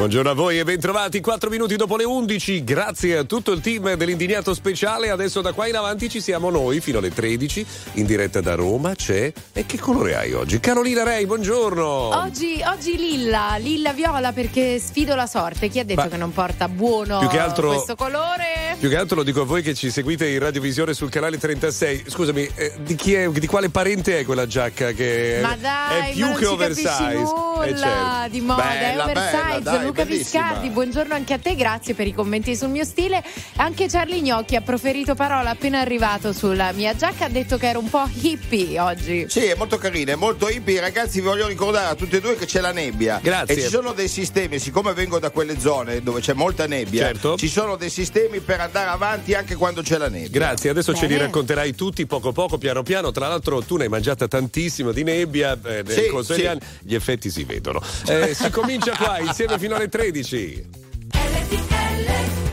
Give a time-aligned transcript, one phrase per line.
[0.00, 1.20] Buongiorno a voi e bentrovati.
[1.20, 2.64] 4 minuti dopo le 11.
[2.64, 5.10] Grazie a tutto il team dell'Indignato Speciale.
[5.10, 8.94] Adesso da qua in avanti ci siamo noi fino alle 13 in diretta da Roma.
[8.94, 9.30] C'è.
[9.52, 10.58] E che colore hai oggi?
[10.58, 11.84] Carolina Rei, buongiorno.
[11.84, 15.68] Oggi, oggi lilla, lilla viola perché sfido la sorte.
[15.68, 18.76] Chi ha detto Ma che non porta buono più che altro, questo colore?
[18.78, 22.04] Più che altro lo dico a voi che ci seguite in radiovisione sul canale 36.
[22.06, 26.14] Scusami, eh, di, chi è, di quale parente è quella giacca che ma dai, è
[26.14, 27.12] più ma che oversize?
[27.12, 28.28] Nulla eh, certo.
[28.30, 29.36] di moda, bella, è oversize.
[29.36, 30.42] Bella, dai, Luca bellissima.
[30.42, 33.22] Viscardi, buongiorno anche a te, grazie per i commenti sul mio stile.
[33.56, 37.78] Anche Charlie Gnocchi ha proferito parola appena arrivato sulla mia giacca, ha detto che era
[37.78, 39.26] un po' hippie oggi.
[39.28, 40.80] Sì, è molto carina, è molto hippie.
[40.80, 43.18] Ragazzi, vi voglio ricordare a tutti e due che c'è la nebbia.
[43.20, 43.56] Grazie.
[43.56, 47.36] E ci sono dei sistemi, siccome vengo da quelle zone dove c'è molta nebbia, certo.
[47.36, 50.30] ci sono dei sistemi per andare avanti anche quando c'è la nebbia.
[50.30, 51.06] Grazie, adesso Bene.
[51.06, 53.10] ce li racconterai tutti poco poco, piano piano.
[53.10, 56.46] Tra l'altro tu ne hai mangiata tantissimo di nebbia eh, nel sì, corso degli sì.
[56.46, 57.82] anni, gli effetti si vedono.
[58.06, 60.66] Eh, si comincia qua insieme fino alle 13.
[61.10, 62.49] RTL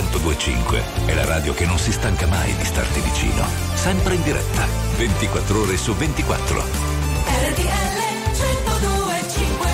[0.00, 3.44] 1025 è la radio che non si stanca mai di starti vicino.
[3.74, 4.66] Sempre in diretta,
[4.96, 6.58] 24 ore su 24.
[6.58, 8.00] RTL
[8.32, 9.68] 1025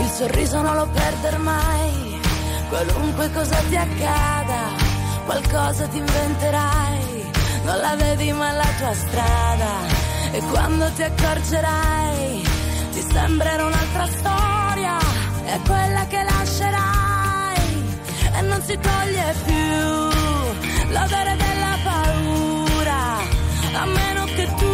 [0.00, 2.20] Il sorriso non lo perder mai,
[2.68, 4.72] qualunque cosa ti accada,
[5.24, 7.30] qualcosa ti inventerai,
[7.64, 10.02] non la vedi ma la tua strada
[10.34, 12.13] e quando ti accorgerai,
[13.14, 14.98] sembrerà un'altra storia,
[15.44, 17.62] è quella che lascerai
[18.38, 19.76] e non si toglie più
[20.94, 23.02] l'odore della paura,
[23.82, 24.73] a meno che tu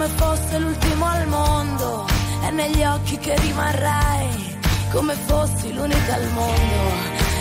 [0.00, 2.06] come fosse l'ultimo al mondo
[2.46, 4.58] e negli occhi che rimarrai
[4.92, 6.82] come fossi l'unica al mondo.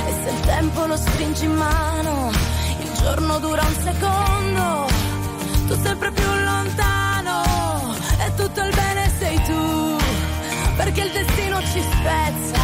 [0.08, 2.32] E se il tempo lo stringi in mano
[2.82, 4.88] il giorno dura un secondo.
[5.68, 7.44] Tu sempre più lontano
[8.26, 9.98] e tutto il bene sei tu
[10.76, 12.64] perché il destino ci spezza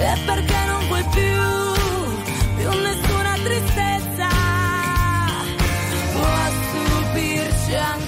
[0.00, 1.42] e perché non vuoi più
[2.56, 4.28] più nessuna tristezza.
[6.12, 6.28] Può
[6.60, 8.03] stupirci ancora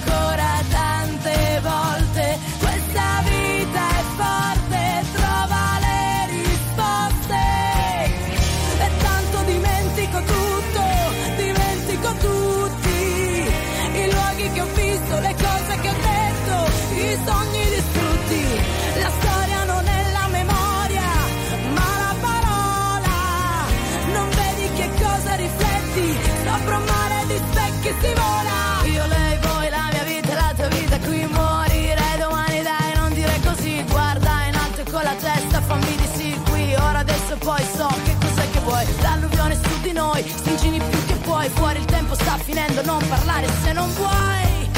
[42.87, 44.69] non parlare se non vuoi.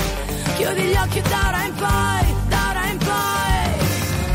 [0.56, 3.62] Chiudi gli occhi da ora in poi da ora in poi.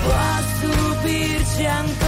[0.04, 0.22] Può
[0.54, 2.03] stupirci ancora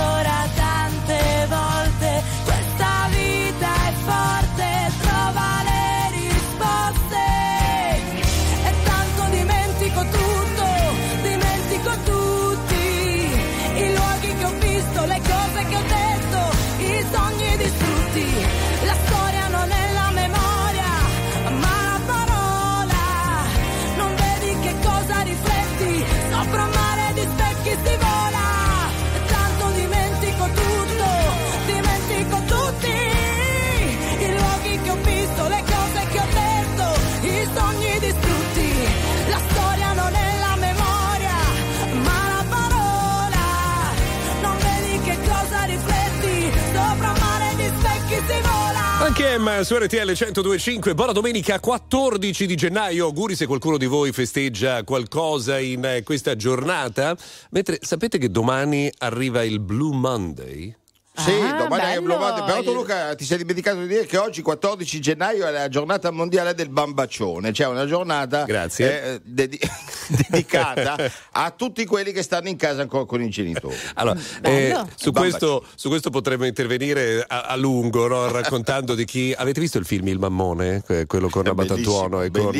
[49.37, 53.05] Emma su RTL 1025, buona domenica 14 di gennaio.
[53.05, 57.15] Auguri se qualcuno di voi festeggia qualcosa in eh, questa giornata.
[57.51, 60.75] Mentre sapete che domani arriva il Blue Monday?
[61.17, 62.17] Sì, Ah, domani è bello.
[62.17, 65.69] Blue Però tu Luca ti sei dimenticato di dire che oggi 14 gennaio è la
[65.69, 69.59] giornata mondiale del bambaccione, cioè una giornata eh, dedi-
[70.29, 70.97] dedicata
[71.33, 73.75] a tutti quelli che stanno in casa ancora con i genitori.
[73.95, 78.29] Allora, eh, su, questo, su questo potremmo intervenire a, a lungo, no?
[78.33, 79.35] raccontando di chi.
[79.37, 80.83] Avete visto il film Il Mammone?
[80.85, 82.55] Que- Quello con È Abattantuono e con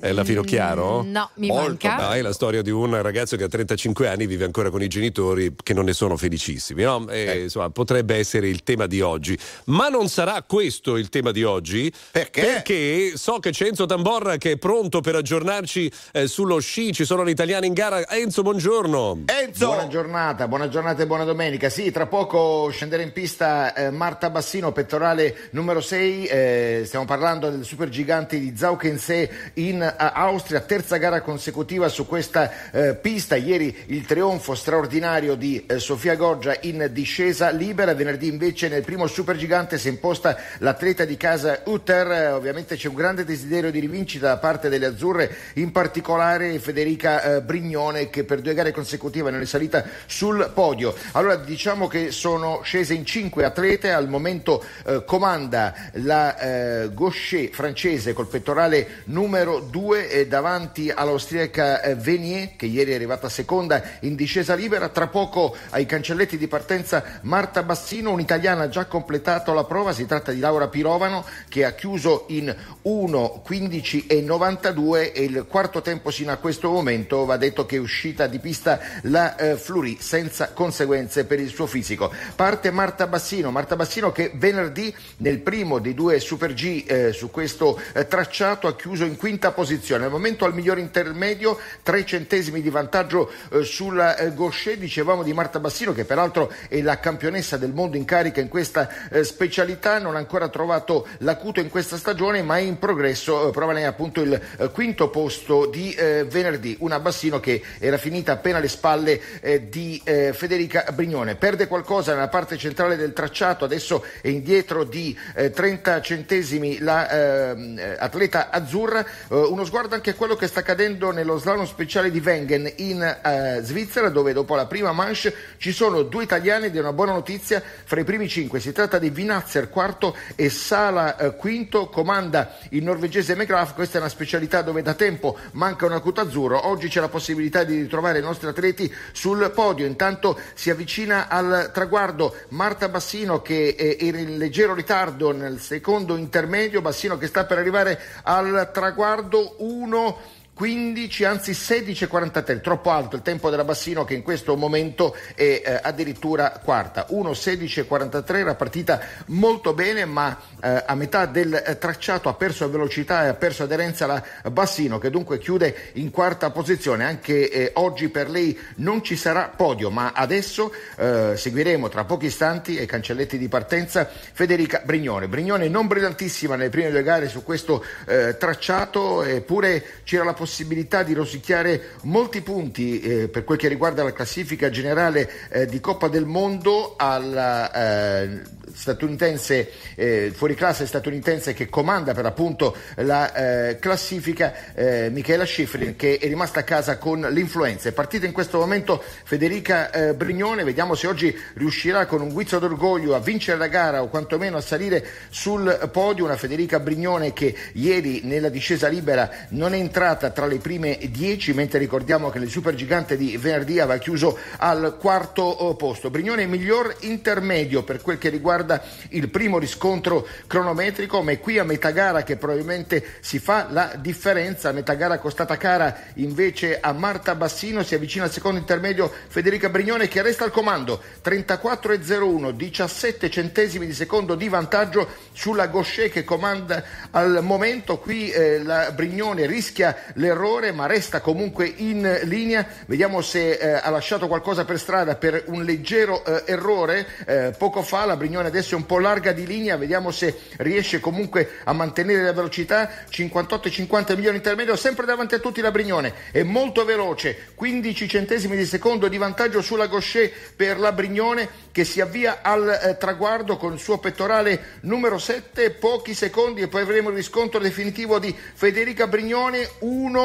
[0.00, 1.02] eh, la Finocchiaro?
[1.02, 2.06] Mm, No, mi Molto manca.
[2.08, 4.88] No, è la storia di un ragazzo che a 35 anni vive ancora con i
[4.88, 6.82] genitori che non ne sono felicissimi.
[6.82, 7.06] no?
[7.08, 7.42] E, Eh.
[7.42, 9.38] Insomma, potrebbe essere il tema di oggi.
[9.66, 11.92] Ma non sarà questo il tema di oggi.
[12.10, 12.40] Perché?
[12.40, 16.92] Perché so che c'è Enzo Tamborra che è pronto per aggiornarci eh, sullo sci.
[16.92, 18.06] Ci sono gli italiani in gara.
[18.08, 19.24] Enzo, buongiorno.
[19.26, 19.66] Enzo!
[19.66, 21.68] Buona giornata, buona giornata e buona domenica.
[21.68, 26.26] Sì, tra poco scenderà in pista eh, Marta Bassino, pettorale numero 6.
[26.26, 32.70] eh, stiamo parlando del supergigante di Zaukense in eh, Austria, terza gara consecutiva su questa
[32.70, 33.36] eh, pista.
[33.36, 37.87] Ieri il trionfo straordinario di eh, Sofia Goggia in discesa libera.
[37.94, 42.10] Venerdì invece nel primo supergigante si è imposta l'atleta di casa Utter.
[42.10, 47.22] Eh, ovviamente c'è un grande desiderio di rivincita da parte delle azzurre, in particolare Federica
[47.22, 50.94] eh, Brignone che per due gare consecutive non è salita sul podio.
[51.12, 57.50] Allora diciamo che sono scese in cinque atlete, al momento eh, comanda la eh, Gaucher
[57.50, 64.14] francese col pettorale numero 2 davanti all'austriaca eh, Venier che ieri è arrivata seconda in
[64.14, 69.92] discesa libera, tra poco ai cancelletti di partenza Marta Bassino, un'italiana già completato la prova,
[69.92, 72.54] si tratta di Laura Pirovano che ha chiuso in
[72.84, 77.78] 1.15 e 92 e il quarto tempo sino a questo momento va detto che è
[77.78, 82.12] uscita di pista la eh, Fleury senza conseguenze per il suo fisico.
[82.34, 87.30] Parte Marta Bassino, Marta Bassino che venerdì nel primo dei due Super G eh, su
[87.30, 90.04] questo eh, tracciato ha chiuso in quinta posizione.
[90.04, 95.32] Al momento al miglior intermedio, tre centesimi di vantaggio eh, sulla eh, Gaucher, dicevamo di
[95.32, 99.98] Marta Bassino che peraltro è la campionessa del mondo in carica in questa eh, specialità,
[99.98, 104.22] non ha ancora trovato l'acuto in questa stagione ma è in progresso, eh, prova appunto
[104.22, 109.20] il eh, quinto posto di venerdì, una Bassino che era finita appena alle spalle
[109.68, 115.50] di Federica Brignone, perde qualcosa nella parte centrale del tracciato, adesso è indietro di eh,
[115.50, 121.10] 30 centesimi la ehm, eh, atleta azzurra, uno sguardo anche a quello che sta accadendo
[121.10, 126.22] nello slalom speciale di Wengen in Svizzera dove dopo la prima manche ci sono due
[126.22, 127.76] italiani è una buona notizia Venezia.
[127.84, 128.60] Fra i primi cinque.
[128.60, 134.00] Si tratta di Vinazzer quarto e Sala eh, quinto, comanda il norvegese McGrath, questa è
[134.00, 138.18] una specialità dove da tempo manca un acuto azzurro, oggi c'è la possibilità di ritrovare
[138.18, 144.36] i nostri atleti sul podio, intanto si avvicina al traguardo Marta Bassino che era in
[144.36, 151.52] leggero ritardo nel secondo intermedio, Bassino che sta per arrivare al traguardo 1 15, anzi
[151.52, 157.06] 16,43, troppo alto il tempo della Bassino che in questo momento è eh, addirittura quarta.
[157.10, 163.22] 1,16,43, la partita molto bene, ma eh, a metà del eh, tracciato ha perso velocità
[163.24, 167.04] e ha perso aderenza la Bassino che dunque chiude in quarta posizione.
[167.04, 172.26] Anche eh, oggi per lei non ci sarà podio, ma adesso eh, seguiremo tra pochi
[172.26, 175.28] istanti ai cancelletti di partenza Federica Brignone.
[175.28, 180.46] Brignone non brillantissima nelle prime due gare su questo eh, tracciato, eppure c'era la possibilità
[180.48, 185.78] possibilità di rosicchiare molti punti eh, per quel che riguarda la classifica generale eh, di
[185.78, 188.40] Coppa del Mondo alla eh,
[188.72, 193.32] statunitense, eh, fuori classe statunitense che comanda per appunto la
[193.68, 197.90] eh, classifica, eh, Michela Schifrin che è rimasta a casa con l'influenza.
[197.90, 203.14] È partita in questo momento Federica Brignone, vediamo se oggi riuscirà con un guizzo d'orgoglio
[203.14, 206.24] a vincere la gara o quantomeno a salire sul podio.
[206.24, 211.52] Una Federica Brignone che ieri nella discesa libera non è entrata tra le prime dieci,
[211.52, 216.10] mentre ricordiamo che nel supergigante di venerdì aveva chiuso al quarto oh, posto.
[216.10, 221.64] Brignone miglior intermedio per quel che riguarda il primo riscontro cronometrico, ma è qui a
[221.64, 224.68] metà gara che probabilmente si fa la differenza.
[224.68, 229.70] A metà gara costata cara invece a Marta Bassino, si avvicina al secondo intermedio Federica
[229.70, 236.22] Brignone che resta al comando, 34,01, 17 centesimi di secondo di vantaggio sulla Gaucher che
[236.22, 237.98] comanda al momento.
[237.98, 239.96] Qui eh, la Brignone rischia
[240.28, 242.66] l'errore ma resta comunque in linea.
[242.86, 247.06] Vediamo se eh, ha lasciato qualcosa per strada per un leggero eh, errore.
[247.26, 251.00] Eh, poco fa la Brignone adesso è un po' larga di linea, vediamo se riesce
[251.00, 256.42] comunque a mantenere la velocità, 58-50 milioni intermedio, sempre davanti a tutti la Brignone, è
[256.42, 262.00] molto veloce, 15 centesimi di secondo di vantaggio sulla Gaucher per la Brignone che si
[262.00, 267.10] avvia al eh, traguardo con il suo pettorale numero 7, pochi secondi e poi avremo
[267.10, 269.68] il riscontro definitivo di Federica Brignone.
[269.78, 270.17] 1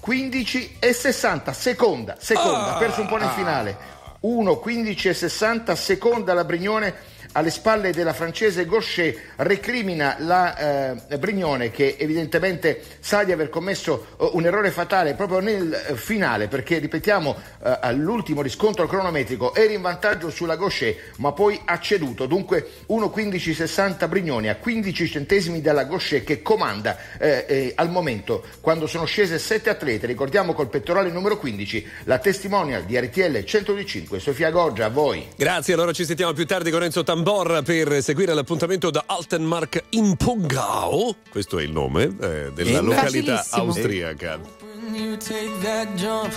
[0.00, 3.96] 15 e 60 seconda, seconda, ha perso un po' nel finale.
[4.20, 6.94] 1 15 e 60 seconda la Brignone
[7.32, 14.06] alle spalle della francese Gaucher recrimina la eh, Brignone che evidentemente sa di aver commesso
[14.16, 19.72] uh, un errore fatale proprio nel uh, finale perché ripetiamo uh, all'ultimo riscontro cronometrico era
[19.72, 22.26] in vantaggio sulla Gaucher ma poi ha ceduto.
[22.26, 28.44] Dunque 1.15.60 Brignone a 15 centesimi dalla Gaucher che comanda eh, eh, al momento.
[28.60, 34.18] Quando sono scese sette atlete ricordiamo col pettorale numero 15 la testimonial di RTL 105
[34.18, 35.28] Sofia Goggia a voi.
[35.36, 39.86] Grazie allora ci sentiamo più tardi con Enzo Tam Tambor per seguire l'appuntamento da Altenmark
[39.90, 41.16] in Pongau.
[41.28, 44.38] Questo è il nome eh, della località austriaca.
[44.92, 46.32] You take that jump,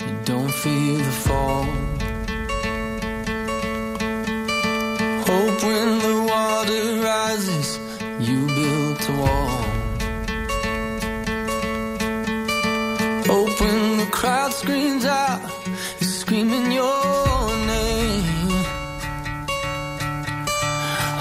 [0.00, 1.64] you don't feel the fall.
[5.24, 7.78] Hope when the water rises,
[8.18, 9.64] you build a wall.
[13.26, 15.40] Hope when the crowd screams out,
[15.98, 17.29] you're screaming your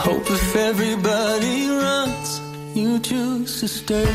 [0.09, 2.41] Hope if everybody runs,
[2.73, 4.11] you choose to stay.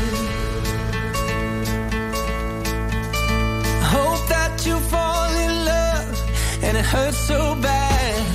[3.95, 8.34] Hope that you fall in love and it hurts so bad.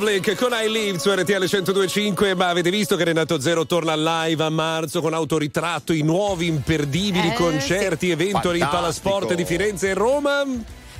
[0.00, 4.42] Republic con I Live su RTL 1025 ma avete visto che Renato Zero torna live
[4.42, 8.12] a marzo con autoritratto i nuovi imperdibili Eh, concerti sì.
[8.12, 8.70] evento in Fantastico.
[8.70, 10.42] Palasport di Firenze e Roma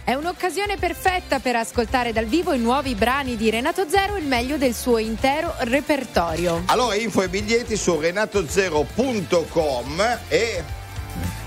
[0.04, 4.58] È un'occasione perfetta per ascoltare dal vivo i nuovi brani di Renato Zero, il meglio
[4.58, 6.64] del suo intero repertorio.
[6.66, 10.62] Allora, info e biglietti su renatozero.com e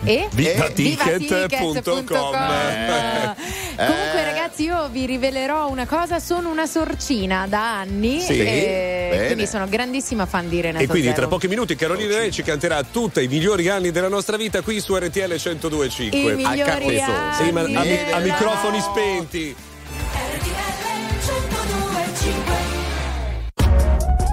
[0.06, 1.18] E Vivaticket.com.
[1.20, 2.16] Vivaticket.com.
[3.76, 8.20] Comunque, ragazzi, io vi rivelerò una cosa: sono una sorcina da anni.
[8.20, 9.26] Sì, e bene.
[9.28, 11.20] quindi sono grandissima fan di Renato e quindi Zero.
[11.22, 14.80] tra pochi minuti Carolina Lei ci canterà tutti i migliori anni della nostra vita qui
[14.82, 17.04] su RTL 1025 I migliori capezzone.
[17.04, 19.56] anni Sì, ma a, mi- a della- microfoni spenti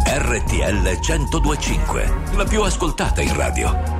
[0.06, 3.99] RTL 1025, la più ascoltata in radio.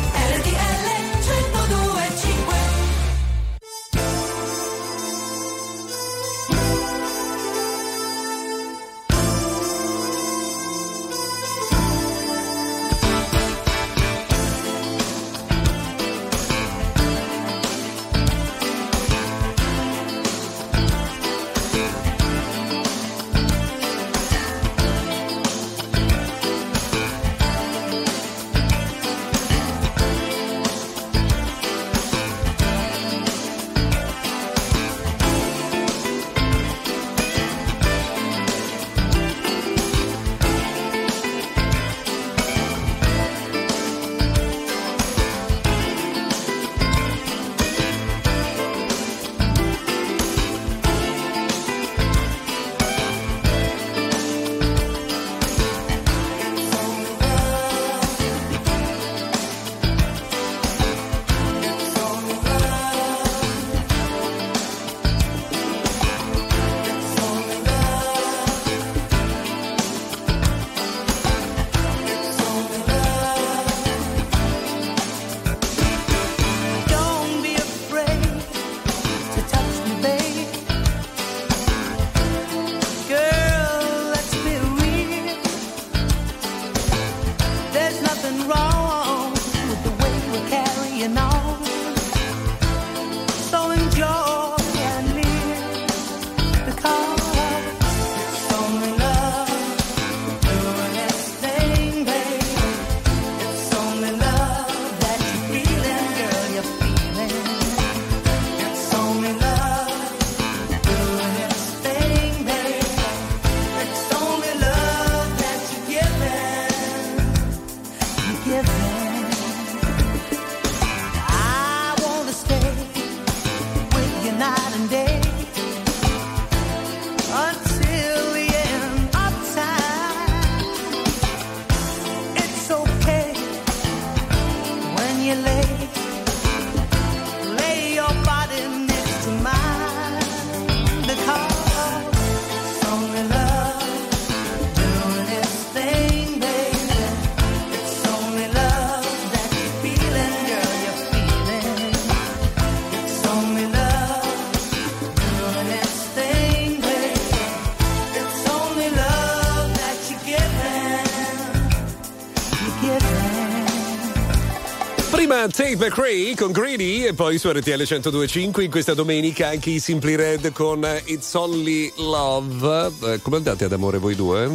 [165.71, 170.15] Tate McRae con Greedy e poi su RTL 1025 in questa domenica anche i Simply
[170.15, 172.91] Red con It's Only Love.
[173.13, 174.49] Eh, come andate ad amore voi due?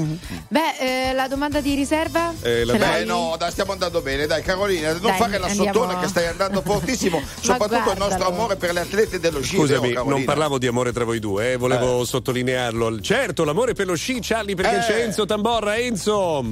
[0.49, 2.35] Beh, eh, la domanda di riserva?
[2.43, 4.27] Eh, la- Beh, no, dai, stiamo andando bene.
[4.27, 7.23] Dai, Carolina, non Dai, fare la andiamo- sottona che stai andando fortissimo.
[7.41, 8.35] Soprattutto il nostro guardalo.
[8.35, 9.57] amore per le atlete dello sci.
[9.57, 13.01] Scusami, vero, non parlavo di amore tra voi due, eh, volevo sottolinearlo.
[13.01, 14.81] Certo, l'amore per lo sci, Charlie, perché Eh.
[14.81, 15.77] c'è Enzo Tamborra.
[15.79, 16.45] Enzo!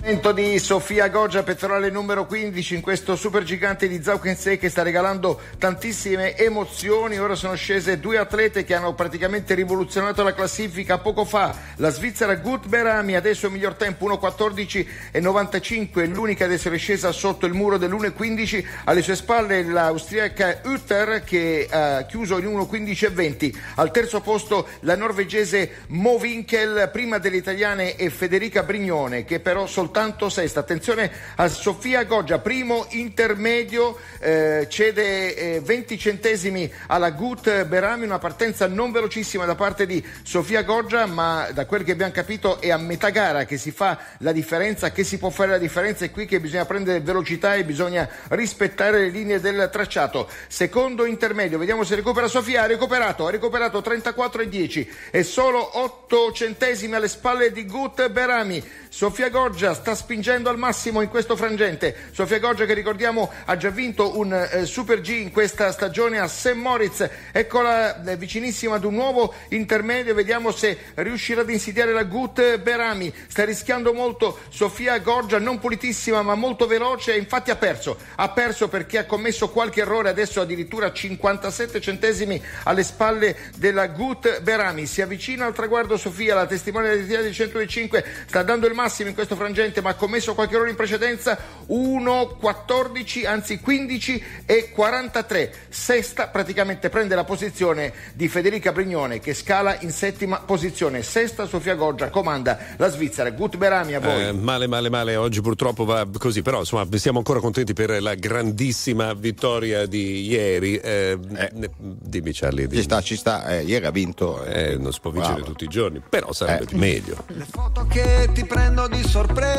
[0.00, 4.82] Momento di Sofia Goggia, pettorale numero 15 in questo super gigante di Zaukensei che sta
[4.82, 7.18] regalando tantissime emozioni.
[7.18, 11.52] Ora sono scese due atlete che hanno praticamente rivoluzionato la classifica poco fa.
[11.76, 17.76] La svizzera Gut Berami, adesso miglior tempo 1.14.95, l'unica ad essere scesa sotto il muro
[17.76, 18.64] dell'1.15.
[18.84, 23.52] Alle sue spalle l'austriaca Utter che ha chiuso in 1.15.20.
[23.74, 29.66] Al terzo posto la norvegese Mo Winkel, prima delle italiane e Federica Brignone che però
[29.66, 29.86] soltanto
[30.28, 30.60] sesta.
[30.60, 38.18] Attenzione a Sofia Goggia, primo intermedio, eh, cede eh, 20 centesimi alla Gut Berami, una
[38.18, 42.70] partenza non velocissima da parte di Sofia Goggia, ma da quel che abbiamo capito è
[42.70, 46.10] a metà gara che si fa la differenza, che si può fare la differenza, è
[46.10, 50.28] qui che bisogna prendere velocità e bisogna rispettare le linee del tracciato.
[50.48, 55.78] Secondo intermedio, vediamo se recupera Sofia, ha recuperato, ha recuperato 34 e 10 e solo
[55.80, 58.62] 8 centesimi alle spalle di Gut Berami.
[58.88, 61.94] Sofia Goggia sta spingendo al massimo in questo frangente.
[62.10, 66.26] Sofia Goggia che ricordiamo ha già vinto un eh, Super G in questa stagione a
[66.26, 66.54] St.
[66.54, 67.08] Moritz.
[67.32, 70.14] Eccola eh, vicinissima ad un nuovo intermedio.
[70.14, 73.12] Vediamo se riuscirà ad insidiare la Gut Berami.
[73.28, 77.16] Sta rischiando molto Sofia Goggia, non pulitissima ma molto veloce.
[77.16, 77.96] Infatti ha perso.
[78.16, 80.08] Ha perso perché ha commesso qualche errore.
[80.08, 84.86] Adesso addirittura 57 centesimi alle spalle della Gut Berami.
[84.86, 89.36] Si avvicina al traguardo Sofia, la testimone di 105 sta dando il massimo in questo
[89.36, 95.52] frangente ma ha commesso qualche errore in precedenza 1, 14, anzi 15 e 43.
[95.68, 101.02] Sesta praticamente prende la posizione di Federica Brignone che scala in settima posizione.
[101.02, 103.30] Sesta Sofia Goggia comanda la Svizzera.
[103.30, 104.26] Gut Berami a voi.
[104.26, 105.16] Eh, male, male, male.
[105.16, 110.76] Oggi purtroppo va così, però insomma siamo ancora contenti per la grandissima vittoria di ieri.
[110.76, 111.50] Eh, Eh.
[111.78, 112.66] dimmi Charlie.
[112.66, 112.76] Dimmi.
[112.78, 114.44] Ci sta, ci sta, eh, ieri ha vinto.
[114.44, 116.76] Eh, non si può vincere tutti i giorni, però sarebbe Eh.
[116.76, 117.24] meglio.
[117.28, 119.57] Le foto che ti prendo di sorpresa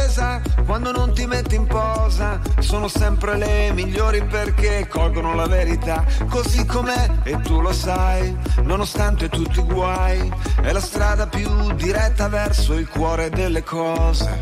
[0.66, 6.66] quando non ti metti in posa sono sempre le migliori perché colgono la verità così
[6.66, 10.32] com'è e tu lo sai, nonostante tutti i guai,
[10.62, 14.42] è la strada più diretta verso il cuore delle cose.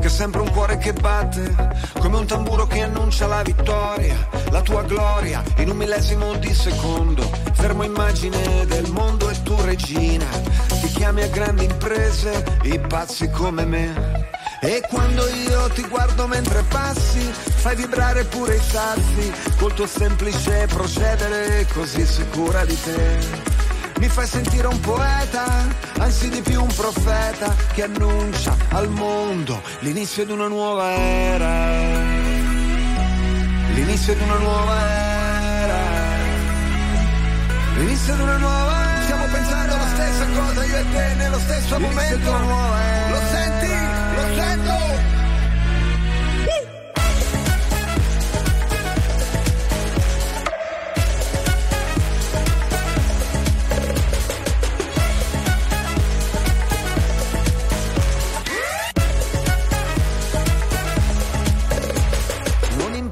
[0.00, 1.54] Che è sempre un cuore che batte,
[1.98, 7.22] come un tamburo che annuncia la vittoria, la tua gloria in un millesimo di secondo.
[7.52, 10.26] Fermo immagine del mondo e tu regina,
[10.80, 14.29] ti chiami a grandi imprese, i pazzi come me.
[14.62, 20.66] E quando io ti guardo mentre passi, fai vibrare pure i sassi, col tuo semplice
[20.68, 23.18] procedere così sicura di te.
[24.00, 25.66] Mi fai sentire un poeta,
[25.98, 31.68] anzi di più un profeta che annuncia al mondo l'inizio di una nuova era.
[33.72, 35.78] L'inizio di una nuova era.
[37.76, 39.02] L'inizio di una nuova era.
[39.04, 42.30] Stiamo pensando alla stessa cosa io e te nello stesso momento.
[42.30, 43.09] Lo senti?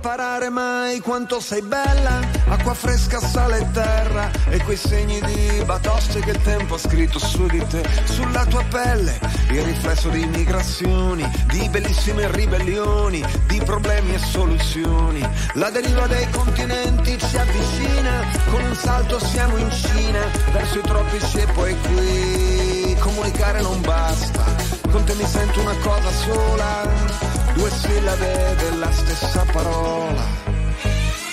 [0.08, 6.20] Imparare mai quanto sei bella, acqua fresca, sale e terra e quei segni di batoste
[6.20, 11.30] che il tempo ha scritto su di te, sulla tua pelle, il riflesso di migrazioni,
[11.48, 15.28] di bellissime ribellioni, di problemi e soluzioni.
[15.52, 20.20] La deriva dei continenti ci avvicina, con un salto siamo in Cina,
[20.52, 22.96] verso i tropici e poi qui.
[22.98, 24.42] Comunicare non basta,
[24.90, 30.24] con te mi sento una cosa sola due sillabe della stessa parola.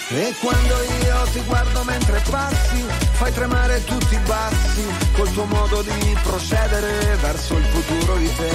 [0.10, 5.82] E quando io ti guardo mentre passi, fai tremare tutti i bassi, col tuo modo
[5.84, 8.54] di procedere verso il futuro di te.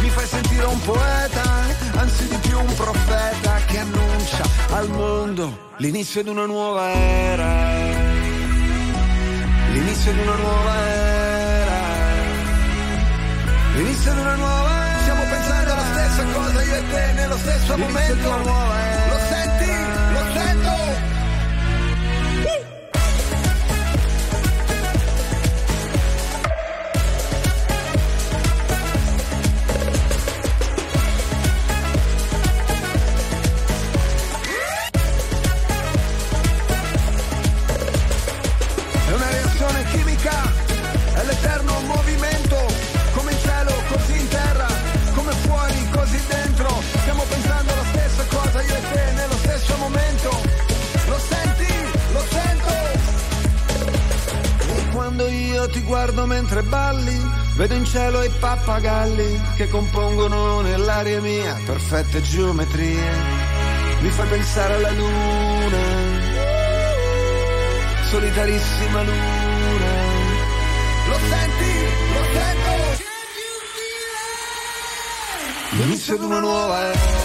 [0.00, 1.42] Mi fai sentire un poeta,
[1.96, 7.66] anzi di più un profeta che annuncia al mondo l'inizio di una nuova era.
[9.72, 11.80] L'inizio di una nuova era.
[13.74, 14.57] L'inizio di una nuova era.
[16.88, 18.97] Cosa io e te nello stesso momento.
[55.88, 57.18] Guardo mentre balli,
[57.56, 63.10] vedo in cielo i pappagalli che compongono nell'aria mia perfette geometrie.
[64.00, 66.28] Mi fai pensare alla luna
[68.10, 69.90] solitarissima luna.
[71.08, 71.72] Lo senti?
[72.12, 73.06] Lo sento?
[75.70, 77.17] L'inizio di una nuova era.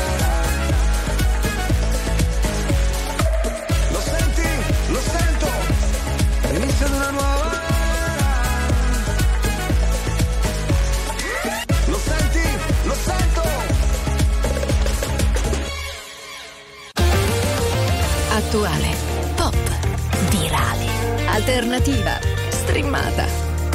[18.54, 18.94] Attuale,
[19.34, 19.58] pop,
[20.30, 20.86] virale,
[21.26, 23.26] alternativa, streamata,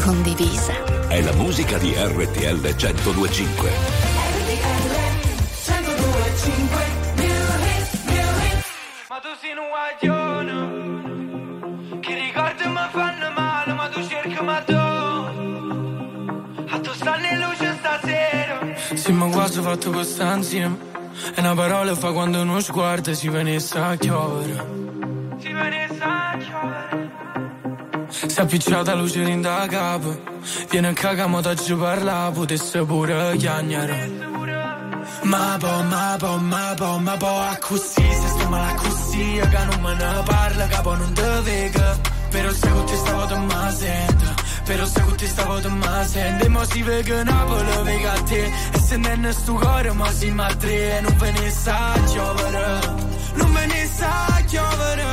[0.00, 0.72] condivisa.
[1.08, 3.70] È la musica di RTL 1025.
[9.08, 10.56] Ma tu sei un guaglione
[11.98, 14.74] Che ricordi mi fanno male Ma tu cerchi ma tu
[16.68, 18.60] A tu stanno in luce stasera.
[18.94, 20.97] Siamo quasi fatto questa insieme
[21.38, 24.56] E una parola fa quando uno sguardo si venisse a chiovere.
[25.38, 27.10] Si venisse a chiovere.
[28.08, 30.20] Si è appicciata luce in da capo.
[30.68, 34.10] Viene a cagamo da giù parla Potesse pure chiagnare.
[35.22, 39.40] Ma po, ma po, ma po, ma po A così, se sto male a così
[39.40, 42.00] Che non me ne parla, capo non te vega.
[42.30, 44.37] Però se con te stavo te ma sento
[44.68, 48.96] Se con te stavo da ma sente Mo si vede Napoli vega te E se
[48.98, 52.80] non sto cuore ma si ma E non ve ne sa chiovere
[53.36, 55.06] Non ve ne sa chiovere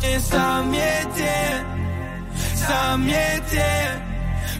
[0.00, 1.64] E sa miete
[2.54, 4.06] Sa miete.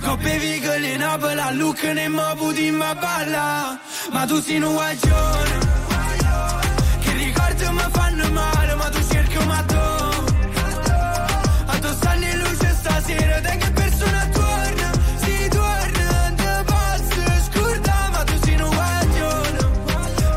[0.00, 3.78] Coppe vigole Napoli a Lucca ne mo puti ma balla.
[4.12, 5.56] Ma tu sei un guaglione.
[7.02, 9.86] Che ricordi mi fanno male Ma tu cerchi ma tu
[11.66, 11.90] A tu
[13.08, 14.90] stasera Da che persona torna.
[15.16, 19.58] Si torna Te posso scordare Ma tu sei un guaglione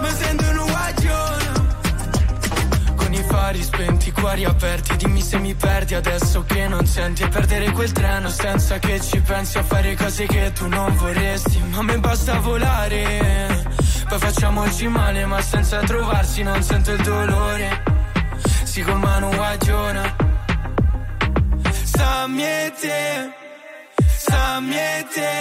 [0.01, 1.69] Mi sento un guaglione
[2.95, 7.23] con i fari spenti, i cuori aperti Dimmi se mi perdi adesso che non senti.
[7.23, 11.62] E perdere quel treno senza che ci pensi A fare cose che tu non vorresti.
[11.71, 13.63] Ma a me basta volare
[14.07, 17.84] Poi facciamoci male ma senza trovarsi non sento il dolore.
[18.63, 20.20] Si con mano guagiona
[21.91, 23.34] Sta miete
[24.17, 25.32] Sta miete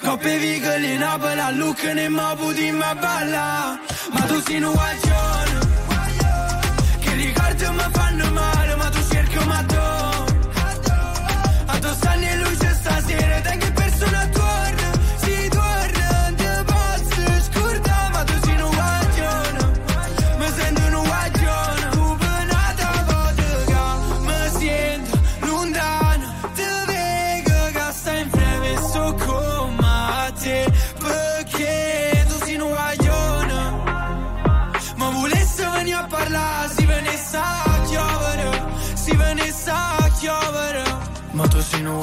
[0.00, 3.78] Coppe vigole Napoli a Lucca ne mo puti ma balla.
[4.12, 5.58] Ma tu sei un guagione
[7.00, 9.97] che ricordi mi fanno male ma tu cerchi ma tu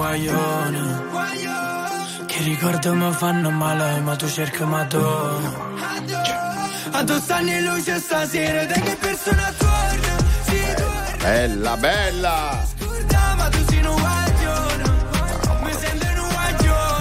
[0.05, 1.03] guaglione,
[2.27, 4.97] che ricordi mi fanno male, ma tu cerchi ma tu.
[6.91, 10.15] A tu stanno in luce stasera, da che persona torna,
[10.45, 12.74] torna, Bella, bella!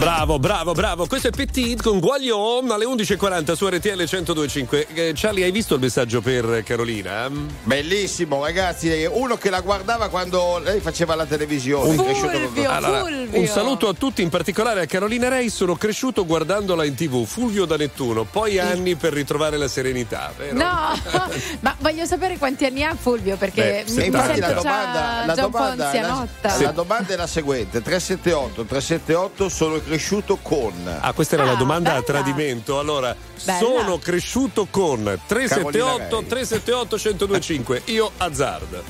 [0.04, 1.06] Bravo, bravo, bravo.
[1.06, 4.86] Questo è Petit con Guaglion alle 11.40 su RTL 1025.
[4.92, 7.30] Eh, Charlie, hai visto il messaggio per Carolina?
[7.62, 9.08] Bellissimo, ragazzi.
[9.10, 11.96] Uno che la guardava quando lei faceva la televisione.
[11.96, 15.48] Con- Allora, un saluto a tutti, in particolare a Carolina Rei.
[15.48, 20.54] Sono cresciuto guardandola in tv, Fulvio da Nettuno, poi anni per ritrovare la serenità, vero?
[20.54, 21.00] No,
[21.60, 25.34] ma voglio sapere quanti anni ha Fulvio perché Beh, mi, mi sento la domanda, la,
[25.34, 29.92] domanda, la, la domanda è la seguente: 378 378 sono cresciuto
[30.42, 30.72] con.
[31.00, 32.04] Ah, questa era la Ah, domanda a bella.
[32.04, 32.78] tradimento.
[32.78, 33.58] Allora, Bella.
[33.58, 36.28] sono cresciuto con 378 Rei.
[36.28, 37.82] 378 1025.
[37.86, 38.82] Io azzard.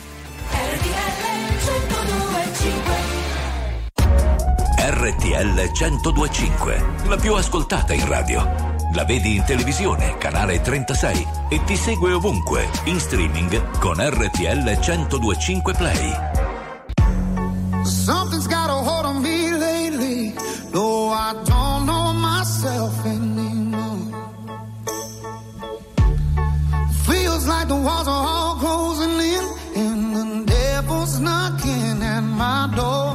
[4.77, 8.73] RTL 1025, la più ascoltata in radio.
[8.95, 15.75] La vedi in televisione, canale 36 e ti segue ovunque, in streaming con RTL 1025
[15.75, 16.54] Play.
[21.27, 24.13] I don't know myself anymore.
[27.07, 29.45] Feels like the walls are all closing in,
[29.85, 33.15] and the devil's knocking at my door.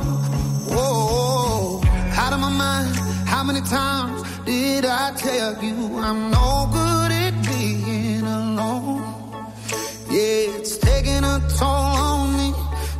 [0.73, 1.81] Whoa,
[2.23, 2.95] out of my mind.
[3.27, 9.03] How many times did I tell you I'm no good at being alone?
[10.09, 11.88] Yeah, it's taking a toll.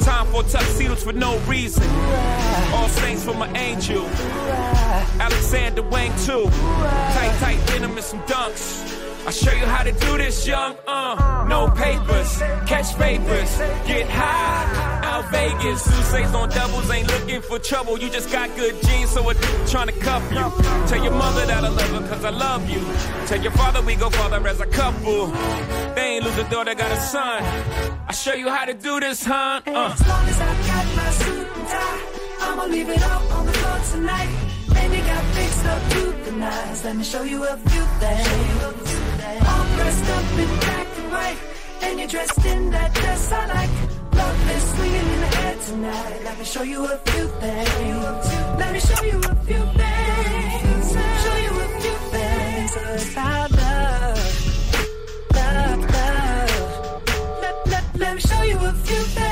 [0.00, 1.84] Time for tuxedos for no reason.
[2.72, 4.06] All saints for my angel.
[5.20, 6.46] Alexander Wang too.
[6.46, 8.89] Tight, tight denim and some dunks.
[9.26, 10.76] I show you how to do this, young.
[10.86, 15.00] Uh, no papers, catch papers, get high.
[15.04, 17.98] Out Vegas, Sousa's on doubles, ain't looking for trouble.
[17.98, 19.34] You just got good genes, so a
[19.68, 20.44] trying to cuff you.
[20.88, 22.80] Tell your mother that I love her, cause I love you.
[23.26, 25.26] Tell your father we go farther as a couple.
[25.94, 27.42] They ain't lose a daughter, got a son.
[28.08, 29.60] I show you how to do this, huh?
[29.66, 29.94] Uh.
[29.94, 32.00] As long as I got my suit and tie,
[32.40, 34.50] I'ma leave it all on the floor tonight.
[35.00, 36.10] Got fixed up.
[36.84, 39.09] Let me show you a few things.
[39.38, 41.38] All dressed up in black and white,
[41.82, 43.70] and you're dressed in that dress I like.
[44.14, 46.20] Love is swinging in the air tonight.
[46.24, 48.26] Let me show you a few things.
[48.60, 50.86] Let me show you a few things.
[51.24, 52.70] Show you a few things
[53.12, 54.18] about love,
[55.34, 57.02] love, love.
[57.42, 59.29] Let, let, let me show you a few things.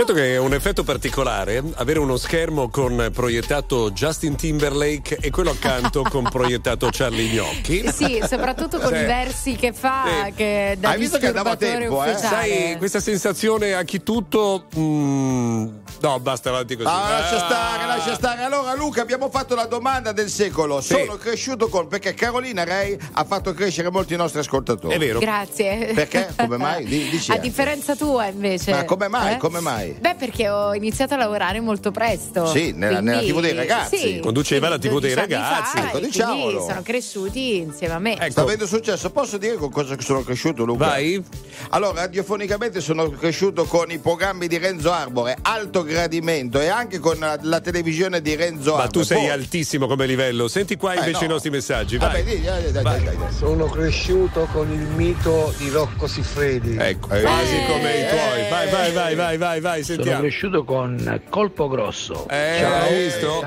[0.00, 5.50] Certo che è un effetto particolare avere uno schermo con proiettato Justin Timberlake e quello
[5.50, 7.86] accanto con proiettato Charlie Gnocchi.
[7.92, 8.98] Sì, soprattutto con Sì.
[9.00, 10.32] i versi che fa, Sì.
[10.32, 12.16] che da Hai visto che andava a tempo, eh?
[12.16, 14.64] Sai, questa sensazione a chi tutto.
[14.74, 15.68] mm,
[16.00, 16.88] no, basta avanti così.
[16.88, 18.42] Ah, lascia stare, lascia stare.
[18.42, 20.80] Allora, Luca, abbiamo fatto la domanda del secolo.
[20.80, 20.94] Sì.
[20.94, 21.88] Sono cresciuto con.
[21.88, 24.94] Perché Carolina Rei ha fatto crescere molti nostri ascoltatori.
[24.94, 25.18] È vero.
[25.18, 25.92] Grazie.
[25.94, 26.32] Perché?
[26.38, 26.84] Come mai?
[26.86, 27.46] Di- dici A anche.
[27.46, 28.70] differenza tua, invece.
[28.70, 29.34] Ma come mai?
[29.34, 29.36] Eh?
[29.36, 29.88] Come mai?
[29.92, 30.00] Mai?
[30.00, 32.46] Beh, perché ho iniziato a lavorare molto presto.
[32.46, 33.96] Sì, nella- Quindi- nella TV dei ragazzi.
[33.96, 35.76] Sì, Conduceva la TV dei 12 anni ragazzi.
[35.78, 36.60] fa, Ecco, diciamolo.
[36.66, 38.16] sono cresciuti insieme a me.
[38.30, 40.86] Sta avendo successo, posso dire con cosa sono cresciuto Luca?
[40.86, 41.22] Vai.
[41.70, 47.18] Allora, radiofonicamente sono cresciuto con i programmi di Renzo Arbore, alto gradimento e anche con
[47.18, 48.90] la, la televisione di Renzo Ma Arbore.
[48.92, 50.48] tu sei Poi- altissimo come livello.
[50.48, 51.24] Senti qua Eh, invece no.
[51.24, 51.96] i nostri messaggi.
[51.98, 52.24] Vabbè, Vai.
[52.24, 53.32] dai, dai, dai, dai, dai, dai.
[53.36, 56.76] Sono cresciuto con il mito di Rocco Siffredi.
[56.78, 58.48] Ecco, quasi come i tuoi.
[58.48, 60.20] Vai, vai, vai, vai, vai, vai, Sono sentiamo.
[60.20, 62.26] cresciuto con Colpo Grosso.
[62.28, 63.40] Eh, Ciao, hai visto?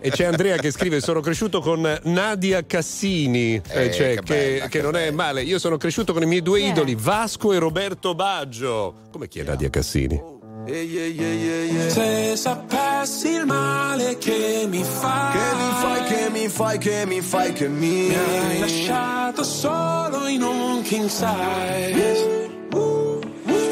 [0.00, 4.34] E c'è Andrea che scrive: Sono cresciuto con Nadia Cassini, eh, Eh, cioè, che che,
[4.34, 5.42] bella, che che non è male.
[5.42, 6.64] Io sono cresciuto con i miei due è?
[6.68, 8.94] idoli, Vasco e Roberto Baggio.
[9.10, 10.20] Come chi è Nadia Cassini?
[11.88, 17.20] Se sapessi il male che mi fai, Che mi fai, che mi fai, che mi
[17.20, 22.40] fai, che mi mi hai lasciato solo in un king size.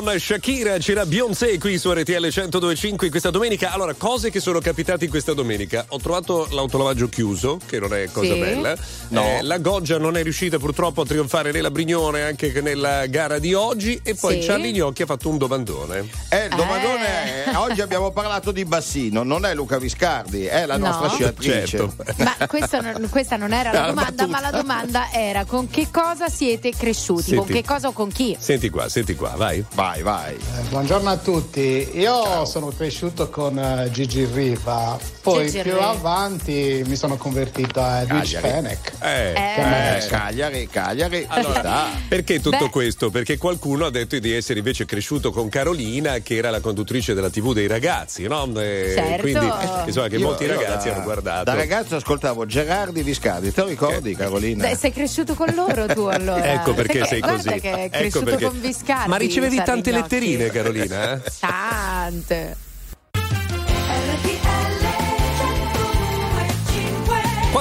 [0.00, 3.70] Con Shakira, c'era Beyoncé qui su RTL 1025 questa domenica.
[3.70, 5.84] Allora, cose che sono capitate in questa domenica.
[5.90, 8.40] Ho trovato l'autolavaggio chiuso, che non è cosa Sì.
[8.40, 8.76] bella.
[9.10, 9.22] No.
[9.22, 13.38] Eh, la Goggia non è riuscita purtroppo a trionfare nella Brignone anche che nella gara
[13.38, 14.00] di oggi.
[14.02, 14.48] E poi Sì.
[14.48, 16.08] Charlie Gnocchi ha fatto un domandone.
[16.28, 20.76] Eh, il domandone è- oggi abbiamo parlato di Bassino, non è Luca Viscardi, è la
[20.76, 20.86] No.
[20.86, 21.66] nostra sciatrice.
[21.66, 21.94] Certo.
[22.18, 24.50] Ma questo non- questa non era la una domanda, ma battuta.
[24.50, 27.36] la domanda era con che cosa siete cresciuti?
[27.36, 27.52] Con Senti.
[27.62, 28.36] che cosa o con chi?
[28.40, 29.64] Senti qua, senti qua, vai.
[29.74, 30.32] Vai, vai.
[30.34, 35.88] Eh, buongiorno a tutti, io sono cresciuto con eh, Gigi Riva, poi Gigi più Riva.
[35.90, 38.78] avanti mi sono convertito a Edwidge Cagliari.
[38.78, 38.92] Fenech.
[39.02, 39.32] Eh.
[39.34, 39.96] Eh.
[39.98, 42.70] Eh, Cagliari, Cagliari, Allora, perché tutto Beh.
[42.70, 43.10] questo?
[43.10, 47.28] Perché qualcuno ha detto di essere invece cresciuto con Carolina, che era la conduttrice della
[47.30, 48.44] TV dei ragazzi, no?
[48.58, 49.20] Eh, Certo.
[49.20, 49.50] Quindi,
[49.86, 51.44] insomma, che Io- molti io ragazzi da- hanno guardato.
[51.44, 54.66] Da ragazzo ascoltavo Gerardi Viscardi, te lo ricordi Carolina?
[54.66, 56.52] Beh, sei cresciuto con loro tu allora.
[56.54, 57.60] Ecco perché sei guarda così.
[57.60, 58.44] che è Ecco cresciuto perché.
[58.46, 59.08] con Viscardi.
[59.10, 61.14] Ma ricevevi Charlie tante letterine, Carolina?
[61.14, 61.20] eh?
[61.40, 62.56] Tante.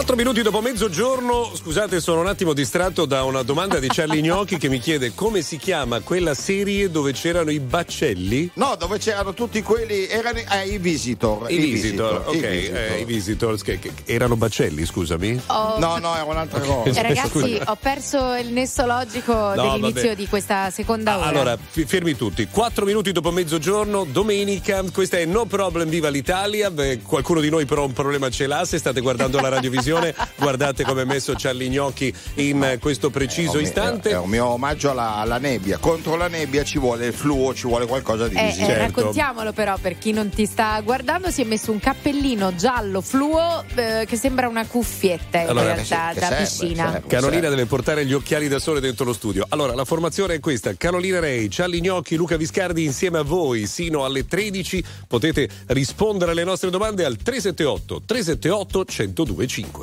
[0.03, 4.57] 4 minuti dopo mezzogiorno, scusate, sono un attimo distratto da una domanda di Charlie Gnocchi
[4.57, 8.51] che mi chiede come si chiama quella serie dove c'erano i baccelli?
[8.55, 11.49] No, dove c'erano tutti quelli, erano eh, i visitor.
[11.49, 15.41] I visitor, ok, i eh, i visitors che, che- erano baccelli, scusami.
[15.47, 16.65] Ho- No, no, era un'altra Ok.
[16.83, 16.99] cosa.
[16.99, 17.71] Eh, Ragazzi, Scusa.
[17.71, 20.15] ho perso il nesso logico No, dell'inizio vabbè.
[20.15, 21.27] di questa seconda ora.
[21.27, 22.45] Allora, fermi tutti.
[22.51, 24.83] 4 minuti dopo mezzogiorno, domenica.
[24.91, 26.69] Questa è No Problem Viva l'Italia.
[26.69, 28.65] Beh, qualcuno di noi però un problema ce l'ha.
[28.65, 29.91] Se state guardando la radiovisione,
[30.37, 34.09] guardate come è messo Charlie Gnocchi in eh, questo preciso È un mio- istante.
[34.11, 35.77] È un mio omaggio alla, alla nebbia.
[35.77, 38.63] Contro la nebbia ci vuole il fluo, ci vuole qualcosa di Eh, visibile.
[38.63, 38.95] eh, Certo.
[38.99, 43.63] raccontiamolo però per chi non ti sta guardando si è messo un cappellino giallo fluo
[43.75, 47.07] eh, che sembra una cuffietta in Allora, realtà che da serve, piscina serve.
[47.07, 49.45] Carolina deve portare gli occhiali da sole dentro lo studio.
[49.49, 54.05] Allora, la formazione è questa: Carolina Rei, Charlie Gnocchi, Luca Viscardi insieme a voi sino
[54.05, 54.83] alle 13.
[55.07, 59.82] Potete rispondere alle nostre domande al 378 378 1025.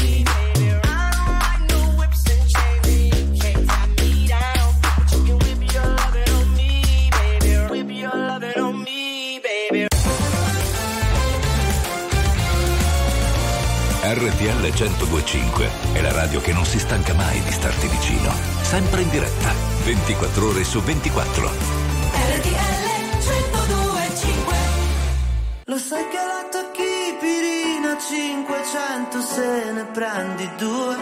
[14.13, 18.29] RTL 1025 è la radio che non si stanca mai di starti vicino.
[18.61, 19.53] Sempre in diretta,
[19.85, 21.49] 24 ore su 24.
[21.49, 22.81] RTL
[23.21, 24.55] 1025
[25.63, 30.97] Lo sai che la tachipirina 500 se ne prendi due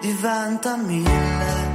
[0.00, 1.69] diventa mille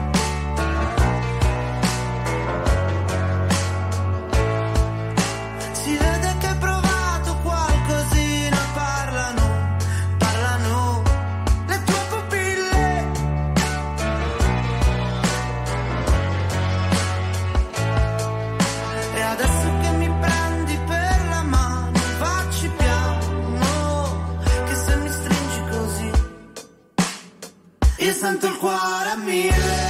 [28.25, 29.84] sento il cuore a mille.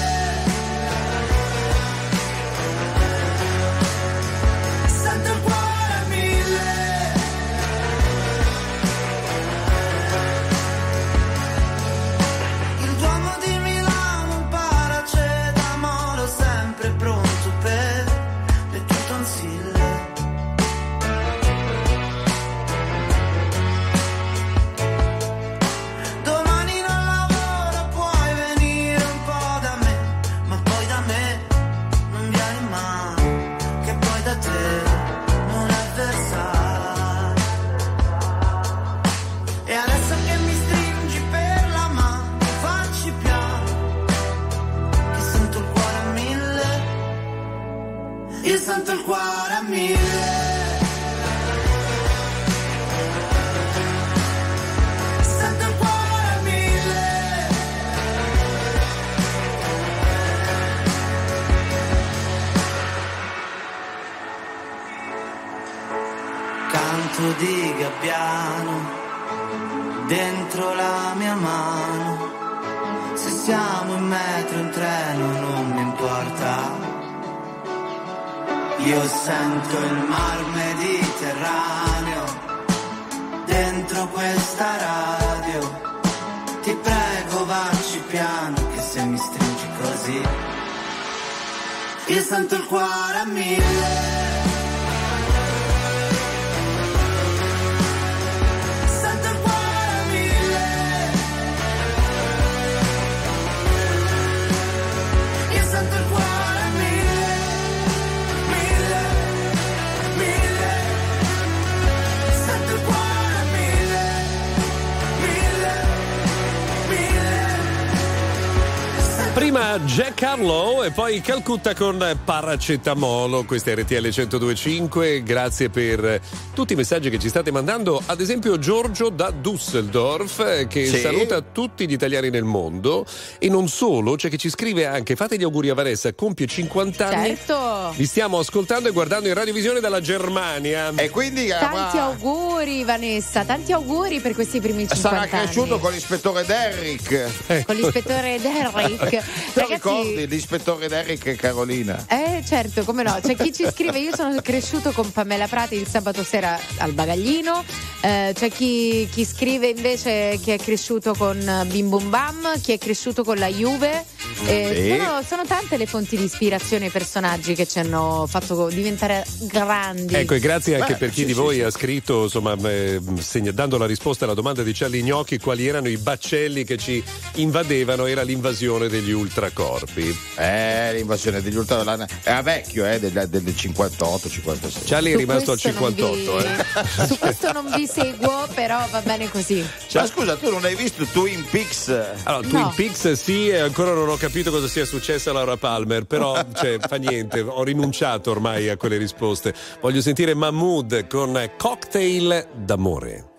[120.96, 126.22] Poi Calcutta con Paracetamolo, questa è RTL 1025, grazie per
[126.56, 130.99] tutti i messaggi che ci state mandando, ad esempio Giorgio da Düsseldorf eh, che Sì.
[131.01, 133.06] saluta tutti gli italiani nel mondo
[133.39, 137.08] e non solo, c'è che ci scrive anche fate gli auguri a Vanessa, compie 50
[137.08, 137.36] anni.
[137.36, 137.93] Certo.
[137.97, 140.93] Vi stiamo ascoltando e guardando in radiovisione dalla Germania.
[140.95, 145.30] E quindi eh, Tanti auguri Vanessa, tanti auguri per questi primi 50 sarà anni.
[145.30, 147.66] cresciuto con l'ispettore Derrick.
[147.66, 149.10] Con l'ispettore Derrick.
[149.53, 152.06] Te lo ricordi l'ispettore Derrick e Carolina?
[152.08, 155.86] Eh certo, come no, c'è chi ci scrive, io sono cresciuto con Pamela Prati il
[155.86, 156.43] sabato sera
[156.78, 157.64] al bagaglino,
[158.06, 161.39] Eh, c'è chi, chi scrive invece che è cresciuto con
[161.72, 164.06] Bim Bum Bam, chi è cresciuto con la Juve,
[164.48, 165.02] Eh, Sì.
[165.04, 170.14] sono, sono tante le fonti di ispirazione ai personaggi che ci hanno fatto diventare grandi.
[170.14, 171.62] Ecco, e grazie anche Beh, per chi sì, di sì, voi sì.
[171.62, 175.88] ha scritto, insomma, eh, segna- dando la risposta alla domanda di Charlie Gnocchi, quali erano
[175.88, 177.02] i baccelli che ci
[177.36, 180.16] invadevano, era l'invasione degli ultracorpi.
[180.38, 182.06] Eh, l'invasione degli ultracorpi.
[182.24, 184.84] Era vecchio, eh, del, del 58, 56.
[184.86, 186.65] Charlie è rimasto al questo non 58, vi- eh.
[187.07, 189.65] Su questo non vi seguo, però va bene così.
[189.93, 191.88] Ma scusa, tu non hai visto Twin Peaks?
[192.23, 192.73] Allora, Twin No.
[192.75, 196.77] Peaks sì, e ancora non ho capito cosa sia successo a Laura Palmer, però cioè,
[196.79, 199.53] fa niente, ho rinunciato ormai a quelle risposte.
[199.81, 203.33] Voglio sentire Mahmood con Cocktail d'amore.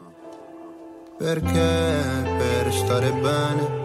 [1.19, 2.05] Perché
[2.37, 3.85] per stare bene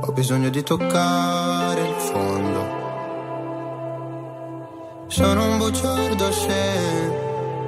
[0.00, 2.84] ho bisogno di toccare il fondo.
[5.08, 7.25] Sono un bugiardo se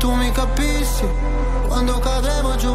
[0.00, 1.06] tu mi capissi
[1.68, 2.74] quando cadevo giù.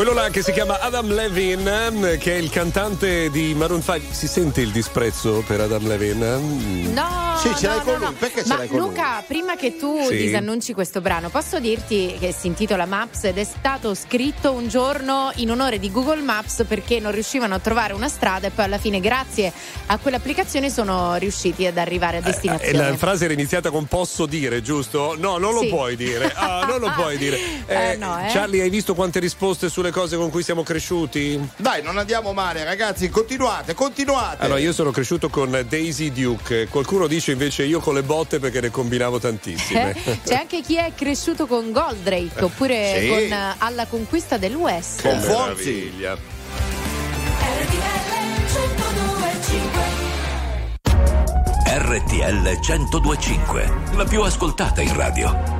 [0.00, 4.14] Quello là che si chiama Adam Levin, che è il cantante di Maroon 5.
[4.14, 6.40] Si sente il disprezzo per Adam Levin?
[6.40, 6.94] Mm.
[6.94, 7.36] No!
[7.36, 8.04] Sì, ce no, l'hai no, con lui.
[8.04, 8.12] No.
[8.18, 8.94] Perché Ma ce l'hai con Luca, lui?
[8.94, 10.16] Luca, prima che tu sì.
[10.16, 15.32] disannunci questo brano, posso dirti che si intitola Maps ed è stato scritto un giorno
[15.36, 18.78] in onore di Google Maps perché non riuscivano a trovare una strada e poi alla
[18.78, 19.52] fine, grazie
[19.86, 22.72] a quell'applicazione, sono riusciti ad arrivare a destinazione.
[22.72, 25.14] Eh, eh, la frase era iniziata con posso dire, giusto?
[25.18, 25.68] No, non lo sì.
[25.68, 26.32] puoi dire.
[26.34, 27.38] Ah, non lo puoi dire.
[27.70, 28.32] Eh, eh, no, eh.
[28.32, 31.38] Charlie, hai visto quante risposte sulle le cose con cui siamo cresciuti?
[31.56, 34.44] Dai, non andiamo male, ragazzi, continuate, continuate.
[34.44, 36.68] Allora, io sono cresciuto con Daisy Duke.
[36.68, 39.90] Qualcuno dice invece io con le botte perché ne combinavo tantissime.
[39.90, 43.08] Eh, c'è anche chi è cresciuto con Goldrake oppure eh, sì.
[43.08, 45.02] con eh, Alla conquista del West.
[45.02, 45.92] Con Forzi.
[51.66, 55.59] RTL 1025, la più ascoltata in radio.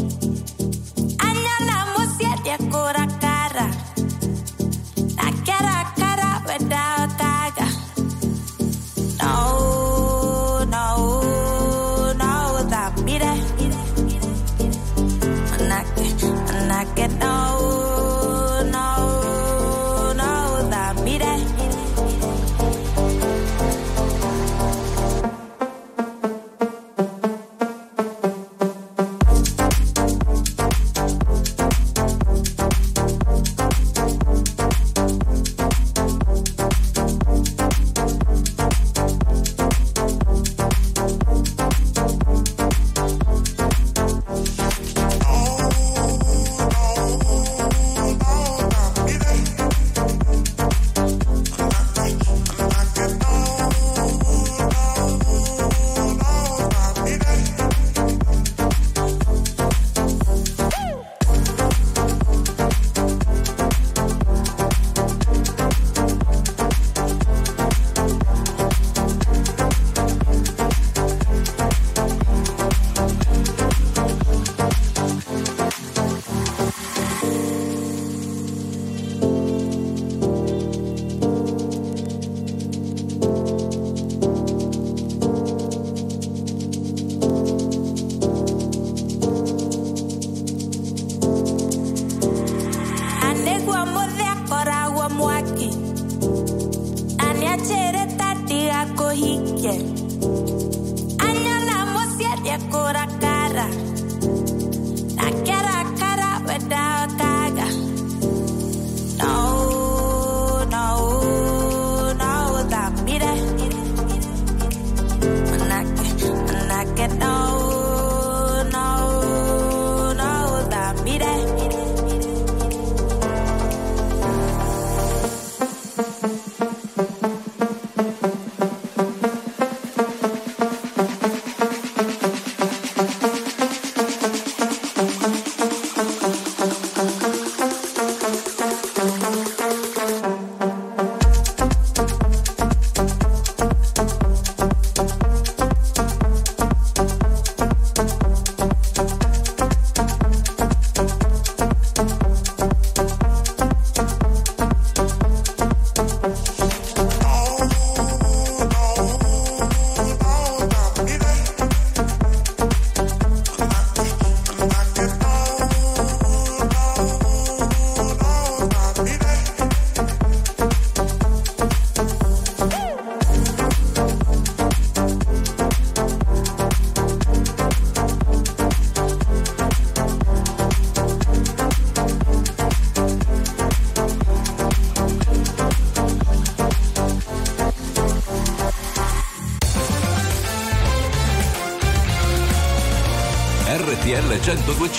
[102.69, 103.67] cor a cara.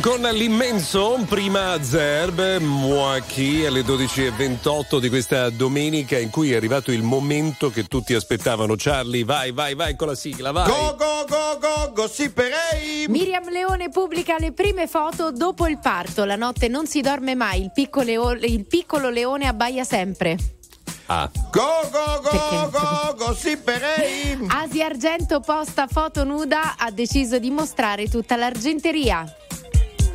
[0.00, 7.02] Con l'immenso, prima Zerb, Moachi alle 12.28 di questa domenica in cui è arrivato il
[7.02, 8.74] momento che tutti aspettavano.
[8.76, 10.68] Charlie, vai, vai, vai con la sigla, vai.
[10.68, 13.06] Go, go, go, go, gossiperei!
[13.08, 16.24] Miriam Leone pubblica le prime foto dopo il parto.
[16.24, 20.36] La notte non si dorme mai, il piccolo, il piccolo leone abbaia sempre.
[21.06, 21.30] Ah.
[21.52, 24.38] Go, go, go, go, gossiperei!
[24.48, 29.24] Asia Argento posta foto nuda, ha deciso di mostrare tutta l'argenteria.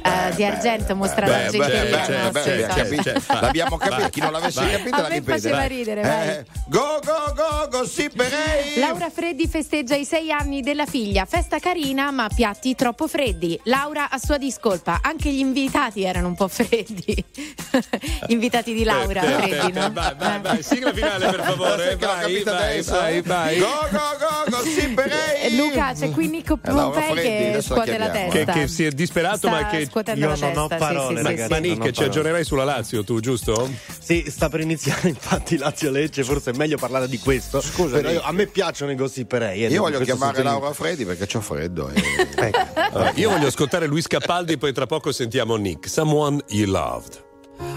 [0.02, 2.06] Eh, di argento mostra Beh, l'argenteria.
[2.06, 2.32] beh, no?
[2.32, 2.80] beh, Sì, beh, sì.
[2.80, 3.04] capito?
[3.04, 5.40] Cioè, L'abbiamo capito, chi non l'avesse capito A la ripete.
[5.40, 6.28] faceva ridere, vai.
[6.30, 8.78] Eh, Go, go, go, gossiperei!
[8.80, 11.26] Laura Freddi festeggia i sei anni della figlia.
[11.26, 13.60] Festa carina, ma piatti troppo freddi.
[13.64, 15.00] Laura a sua discolpa.
[15.02, 17.24] Anche gli invitati erano un po' freddi.
[18.28, 19.92] invitati di Laura Eh, eh, Freddi, eh, no?
[19.92, 21.96] Vai, vai, vai, sigla finale per favore.
[21.98, 23.58] Vai, vai, vai, vai.
[23.60, 25.42] Go, go, go, gossiperei!
[25.44, 28.32] Eh, Luca, c'è qui Nico Pompei che scuote la testa.
[28.54, 29.89] Che, che si è disperato, Sta ma che.
[29.90, 30.78] Scuotendo la testa.
[31.08, 31.62] sì, sì, sì, Ma sì.
[31.62, 33.70] Nick, ci aggiornerai sulla Lazio, tu, giusto?
[34.00, 37.62] Sì, sta per iniziare infatti Lazio Lecce, forse è meglio parlare di questo.
[37.62, 39.66] Scusa, io- a me piacciono i gossiperei.
[39.66, 40.44] eh, Io voglio chiamare.
[40.44, 41.90] Laura Freddi perché c'ho freddo.
[41.90, 42.52] e-
[42.92, 45.88] Allora, io voglio ascoltare Luis Capaldi, poi tra poco sentiamo Nick.
[45.90, 47.24] Someone you loved.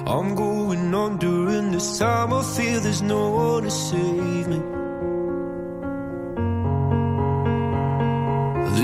[0.06, 2.32] I'm going on during this time.
[2.32, 4.60] I feel there's no one to save me.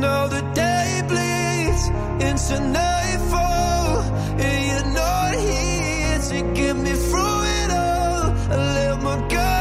[0.00, 0.10] escape.
[0.10, 1.88] Now the day bleeds
[2.24, 4.02] into nightfall,
[4.38, 8.32] and you're not here to get me through it all.
[8.50, 9.59] I let my guard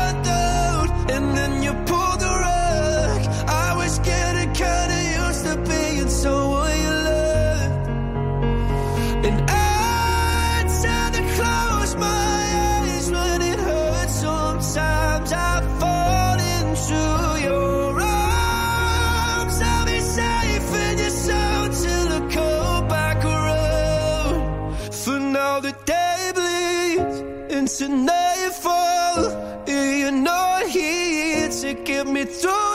[27.82, 29.30] into nightfall.
[29.68, 32.69] And you're not here to get me through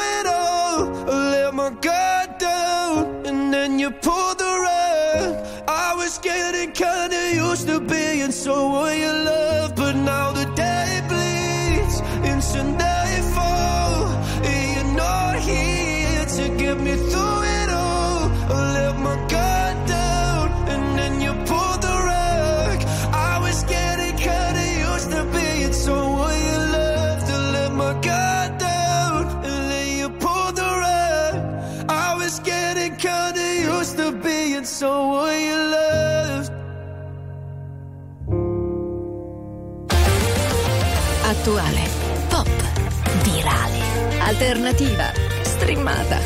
[44.34, 45.12] alternativa,
[45.42, 46.18] streamata,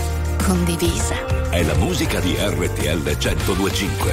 [0.43, 1.51] condivisa.
[1.51, 4.13] È la musica di RTL 1025.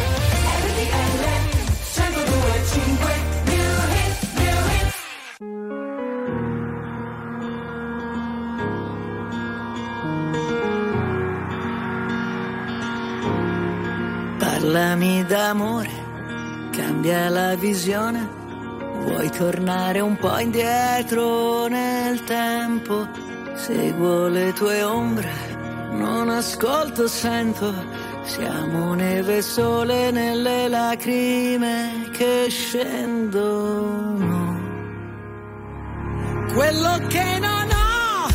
[14.37, 15.89] Parlami d'amore,
[16.71, 18.43] cambia la visione.
[19.05, 23.34] Vuoi tornare un po' indietro nel tempo?
[23.65, 25.27] Seguo le tue ombre,
[25.93, 27.73] non ascolto, sento.
[28.21, 33.63] Siamo neve e sole nelle lacrime che scendono.
[36.53, 38.27] Quello che non ho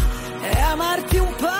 [0.43, 1.60] è amarti un po',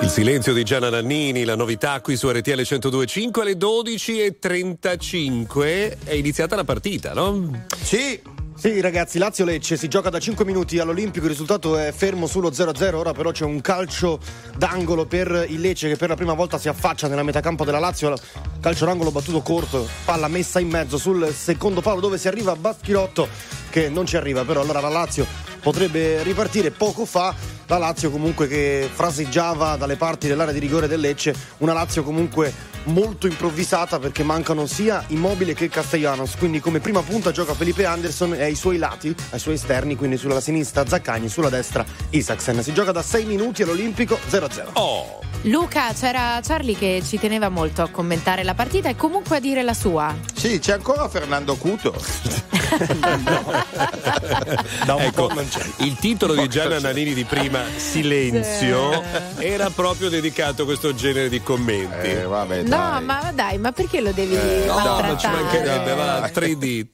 [0.00, 6.56] Il silenzio di Gianna Nannini, la novità qui su RTL 102.5 alle 12.35 è iniziata
[6.56, 7.66] la partita, no?
[7.80, 8.20] Sì.
[8.54, 12.94] Sì, ragazzi, Lazio-Lecce si gioca da 5 minuti all'Olimpico, il risultato è fermo sullo 0-0,
[12.94, 14.20] ora però c'è un calcio
[14.56, 18.14] d'angolo per il Lecce che per la prima volta si affaccia nella metacampo della Lazio,
[18.60, 23.26] calcio d'angolo battuto corto, palla messa in mezzo sul secondo palo dove si arriva Baschirotto
[23.68, 25.26] che non ci arriva, però allora la Lazio
[25.60, 27.34] potrebbe ripartire poco fa,
[27.72, 32.52] la Lazio comunque che fraseggiava dalle parti dell'area di rigore del Lecce, una Lazio comunque
[32.84, 38.34] molto improvvisata perché mancano sia Immobile che Castellanos, quindi come prima punta gioca Felipe Anderson
[38.34, 42.62] e ai suoi lati, ai suoi esterni, quindi sulla sinistra Zaccagni, sulla destra Isaksen.
[42.62, 44.72] Si gioca da 6 minuti all'Olimpico 0-0.
[44.74, 45.20] Oh!
[45.46, 49.62] Luca, c'era Charlie che ci teneva molto a commentare la partita e comunque a dire
[49.62, 50.14] la sua.
[50.34, 51.92] Sì, c'è ancora Fernando Cuto.
[54.98, 55.30] ecco,
[55.78, 59.02] il titolo di Gianna Nannini di prima, Silenzio,
[59.38, 62.08] era proprio dedicato a questo genere di commenti.
[62.08, 66.30] Eh, vabbè, No, ma dai, ma perché lo devi Eh, no, ma ci mancherebbe, va,
[66.32, 66.86] 3D.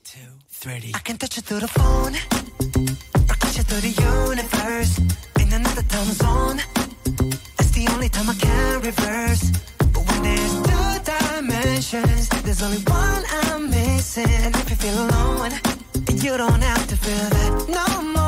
[0.65, 2.19] I can touch you through the phone,
[3.29, 4.99] rock you through the universe,
[5.39, 6.61] in another time zone.
[7.59, 9.51] It's the only time I can reverse.
[9.93, 14.29] But when there's two dimensions, there's only one I'm missing.
[14.45, 15.53] And if you feel alone,
[16.23, 18.28] you don't have to feel that no more.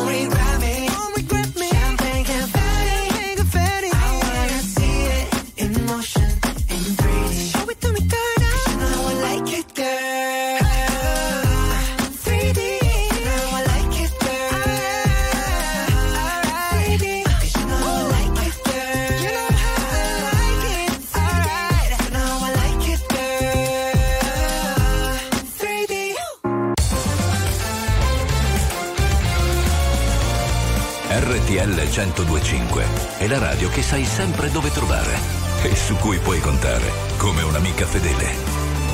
[31.69, 32.85] 1025
[33.19, 35.15] è la radio che sai sempre dove trovare
[35.63, 38.25] e su cui puoi contare come un'amica fedele.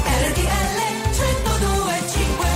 [0.03, 0.77] RTL
[1.13, 2.47] 1025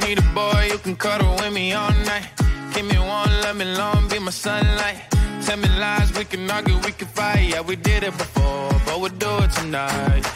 [0.00, 2.28] Need a boy who can cuddle with me all night.
[2.74, 5.06] Give me one, let me long, be my sunlight.
[5.44, 7.48] Tell me lies, we can argue, we can fight.
[7.50, 10.26] Yeah, we did it before, but we'll do it tonight.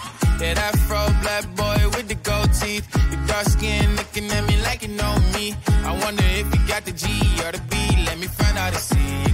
[0.40, 2.86] Yeah, that fro black boy with the gold teeth.
[3.10, 5.54] Your dark skin looking at me like you know me.
[5.84, 7.06] I wonder if you got the G
[7.44, 7.76] or the B.
[8.06, 9.33] Let me find out and see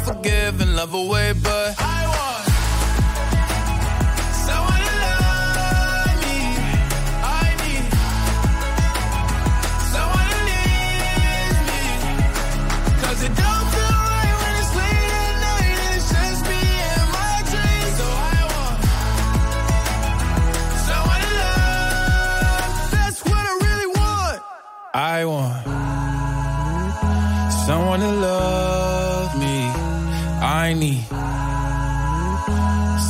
[0.00, 1.99] And I'm not forgiving, love away, but I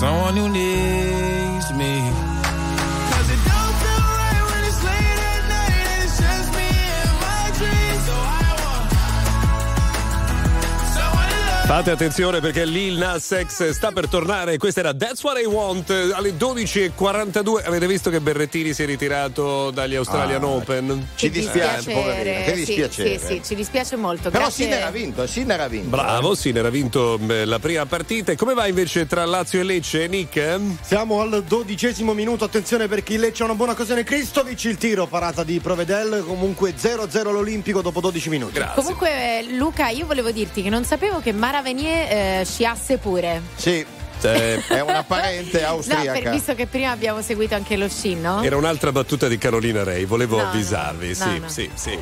[0.01, 0.49] someone who
[11.71, 14.59] Fate attenzione perché Lil Nas X sta per tornare.
[14.59, 17.65] Questa era That's What I Want eh, alle 12.42.
[17.65, 21.07] Avete visto che Berrettini si è ritirato dagli Australian Ah, Open?
[21.15, 23.19] Ci dispiace, poverino, che Sì, dispiacere.
[23.21, 24.31] Sì, sì, ci dispiace molto.
[24.31, 24.65] Però Grazie.
[24.65, 25.89] Sinner ha vinto, Sinner ha vinto.
[25.91, 28.33] Bravo, Sinner ha vinto la prima partita.
[28.33, 30.59] E come va invece tra Lazio e Lecce, Nick?
[30.81, 34.03] Siamo al dodicesimo minuto, attenzione perché il Lecce ha una buona occasione.
[34.03, 38.61] Cristovic, il tiro, parata di Provedel, comunque 0-0 l'Olimpico dopo 12 minuti.
[38.75, 43.41] Comunque, eh, Luca, io volevo dirti che non sapevo che Mara Venier eh, sciasse pure.
[43.57, 43.85] Sì,
[44.21, 46.13] è una parente No, austriaca.
[46.21, 48.43] per, visto che prima abbiamo seguito anche lo sci, no?
[48.43, 51.09] Era un'altra battuta di Carolina Rei, volevo No, no, avvisarvi.
[51.09, 51.49] no, sì, no.
[51.49, 51.99] sì, sì.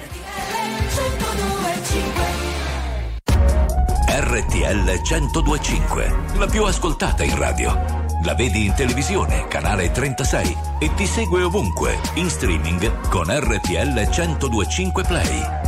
[4.11, 8.07] RTL 1025, la più ascoltata in radio.
[8.25, 15.03] La vedi in televisione, canale 36 e ti segue ovunque, in streaming con RTL 1025
[15.05, 15.68] Play.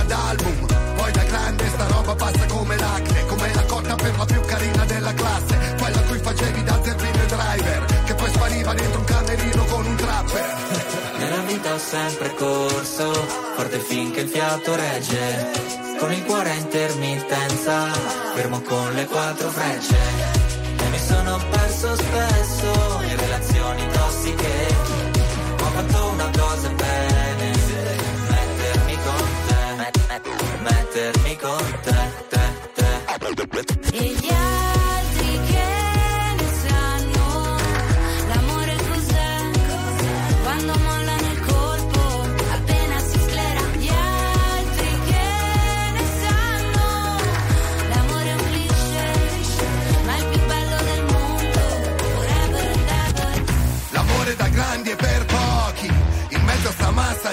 [2.11, 6.19] roba passa come l'acne Come la cotta per la più carina della classe Quella cui
[6.19, 10.55] facevi da zerbino driver Che poi spariva dentro un camerino con un trapper
[11.17, 13.11] Nella vita ho sempre corso,
[13.55, 15.69] forte finché il fiato regge.
[15.99, 17.91] Con il cuore a intermittenza,
[18.33, 19.97] fermo con le quattro frecce.
[20.77, 24.75] E mi sono perso spesso in relazioni tossiche.
[25.59, 27.51] Ma ho fatto una cosa bene,
[28.29, 32.00] mettermi con te, met- met- mettermi con te,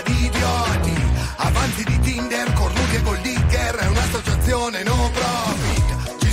[0.05, 0.93] di idioti.
[1.37, 5.48] Avanti di Tinder, cornuti e gold digger È un'associazione no Ci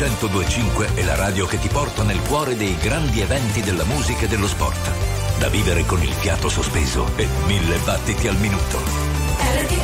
[0.00, 4.28] 1025 è la radio che ti porta nel cuore dei grandi eventi della musica e
[4.28, 5.38] dello sport.
[5.38, 8.78] Da vivere con il fiato sospeso e mille battiti al minuto.
[8.78, 9.76] RTL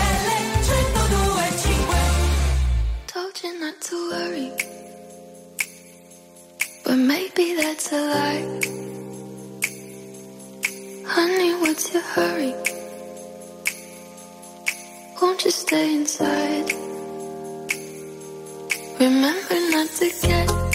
[0.63, 1.97] 1025
[3.13, 4.53] Told you not to worry.
[6.83, 8.47] But maybe that's a lie.
[11.05, 12.55] Honey, what's your hurry?
[15.21, 16.96] Won't you stay inside?
[19.27, 20.66] Remember not to get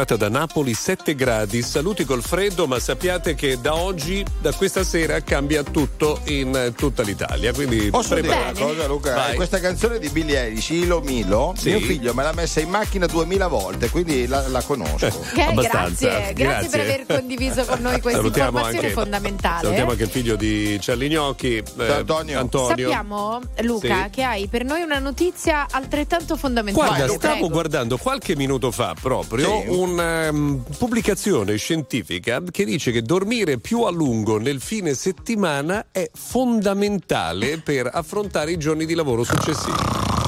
[0.00, 4.82] giornata da Napoli 7 gradi, saluti col freddo, ma sappiate che da oggi, da questa
[4.82, 7.52] sera, cambia tutto in eh, tutta l'Italia.
[7.52, 9.14] Quindi Posso dire una cosa, Luca?
[9.14, 9.32] Vai.
[9.32, 11.68] Eh, Questa canzone di Billie Eilish, Ilo Milo, Sì.
[11.70, 15.06] mio figlio me l'ha messa in macchina duemila volte, quindi la, la conosco.
[15.06, 16.80] Ok, Abbastanza, grazie, grazie, per grazie.
[16.80, 19.60] aver condiviso con noi questa Salutiamo informazione anche- fondamentale.
[19.62, 22.48] Salutiamo anche il figlio di Charlie Gnocchi, eh, Antonio.
[22.50, 24.10] Sappiamo, Luca, Sì.
[24.10, 26.86] che hai per noi una notizia altrettanto fondamentale.
[26.88, 27.48] Guarda, stavo Prego.
[27.48, 29.68] guardando qualche minuto fa proprio Sì.
[29.68, 36.10] una ehm, pubblicazione scientifica che dice che dormire più a lungo nel fine settimana è
[36.12, 40.19] fondamentale per affrontare i giorni di lavoro successivi.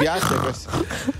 [0.00, 0.70] Piace questo?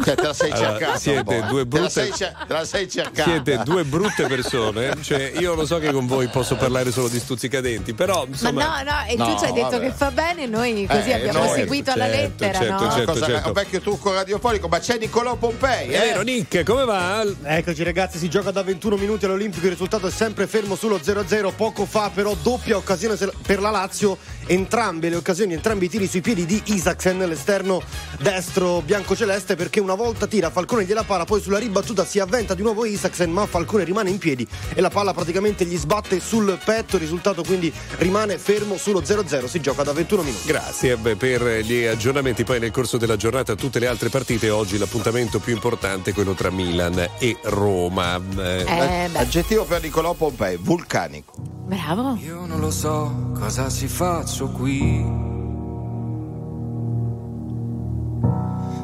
[0.02, 0.98] Cioè, te la sei Allora, cercata.
[0.98, 1.47] siete po'.
[1.48, 2.11] due Te la brutte-
[2.47, 3.31] te la sei cercata.
[3.31, 7.19] Siete due brutte persone, cioè io lo so che con voi posso parlare solo di
[7.19, 8.82] stuzzicadenti, però Ma insomma...
[8.82, 9.81] no, no, e tu No, ci hai detto vabbè.
[9.86, 12.90] che fa bene, noi così Eh, abbiamo noi- seguito alla certo, lettera, certo, no?
[12.93, 13.12] certo.
[13.12, 13.48] Cosa- certo.
[13.48, 16.01] Un vecchio trucco radiofonico, ma c'è Niccolò Pompei, È eh?
[16.07, 17.23] vero, Nick, come va?
[17.43, 21.52] Eccoci ragazzi, si gioca da 21 minuti all'Olimpico, il risultato è sempre fermo sullo 0-0,
[21.55, 24.16] poco fa però doppia occasione per la Lazio,
[24.47, 27.82] entrambe le occasioni, entrambi i tiri sui piedi di Isaacsen, l'esterno
[28.19, 32.63] destro biancoceleste perché una volta tira, Falcone gliela para, poi sulla ribattuta si avventa di
[32.63, 36.97] nuovo Isaacsen ma Falcone rimane in piedi e la palla praticamente gli sbatte sul petto,
[36.97, 40.47] il risultato quindi rimane fermo sullo 0-0, si gioca da 21 minuti.
[40.47, 42.45] Grazie beh, per gli aggiornamenti.
[42.45, 44.51] Poi nel corso della giornata tutte le altre partite.
[44.51, 48.21] Oggi l'appuntamento più importante è quello tra Milan e Roma.
[48.39, 51.33] Eh, Eh, Aggettivo per Niccolò Pompei, vulcanico.
[51.67, 52.19] bravo.
[52.23, 55.29] Io non lo so cosa si faccio qui.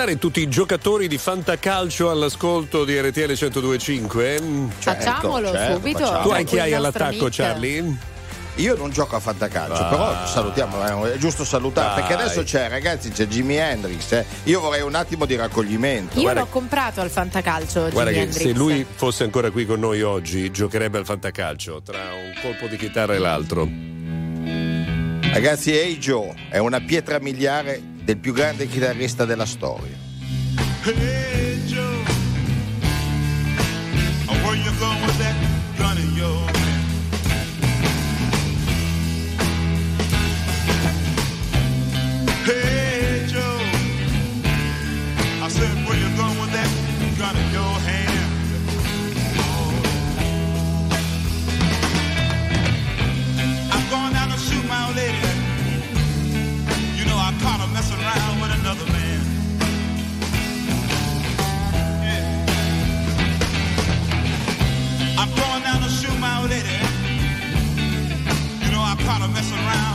[0.00, 4.40] salutare tutti i giocatori di Fantacalcio all'ascolto di RTL 1025?
[4.78, 6.20] Facciamolo subito.
[6.22, 7.36] Tu hai chi hai all'attacco, Nick.
[7.36, 7.96] Charlie?
[8.56, 9.88] Io non gioco a fantacalcio, Ah.
[9.88, 11.96] però salutiamo, eh, è giusto salutare, Dai.
[12.08, 14.12] perché adesso c'è, ragazzi, c'è Jimi Hendrix.
[14.12, 14.24] eh.
[14.44, 16.18] Io vorrei un attimo di raccoglimento.
[16.18, 17.88] Io l'ho comprato al Fantacalcio.
[17.90, 18.56] Guarda Jimi che se Hendrix.
[18.56, 23.14] lui fosse ancora qui con noi oggi, giocherebbe al fantacalcio tra un colpo di chitarra
[23.14, 23.68] e l'altro.
[25.32, 29.96] Ragazzi, Hey Joe è una pietra miliare del più grande chitarrista della storia.
[65.50, 66.76] Going down to shoot my lady.
[68.64, 69.89] You know I caught her messing around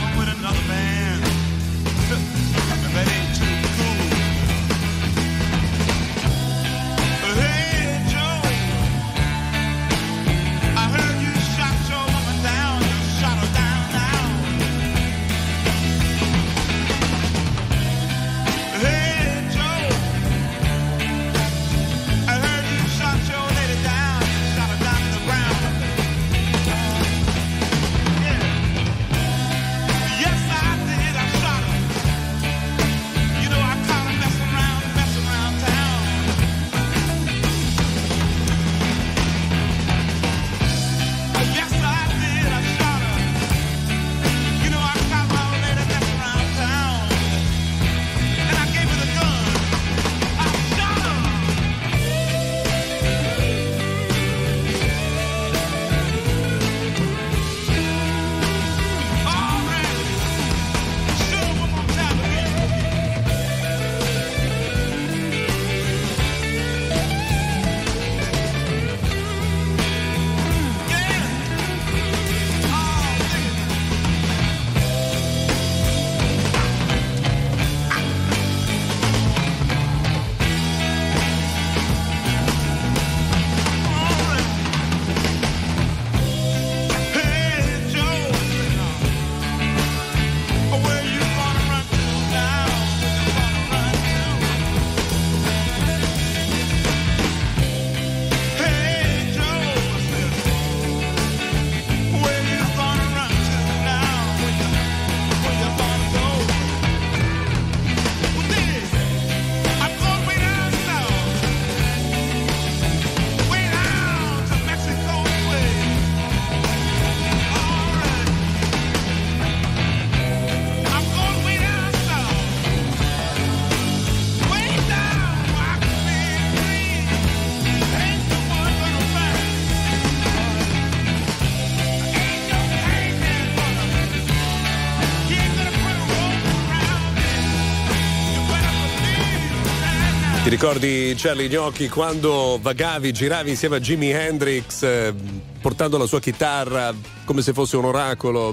[140.66, 145.14] ricordi Charlie Gnocchi quando vagavi, giravi insieme a Jimi Hendrix eh,
[145.60, 146.92] portando la sua chitarra
[147.24, 148.52] come se fosse un oracolo?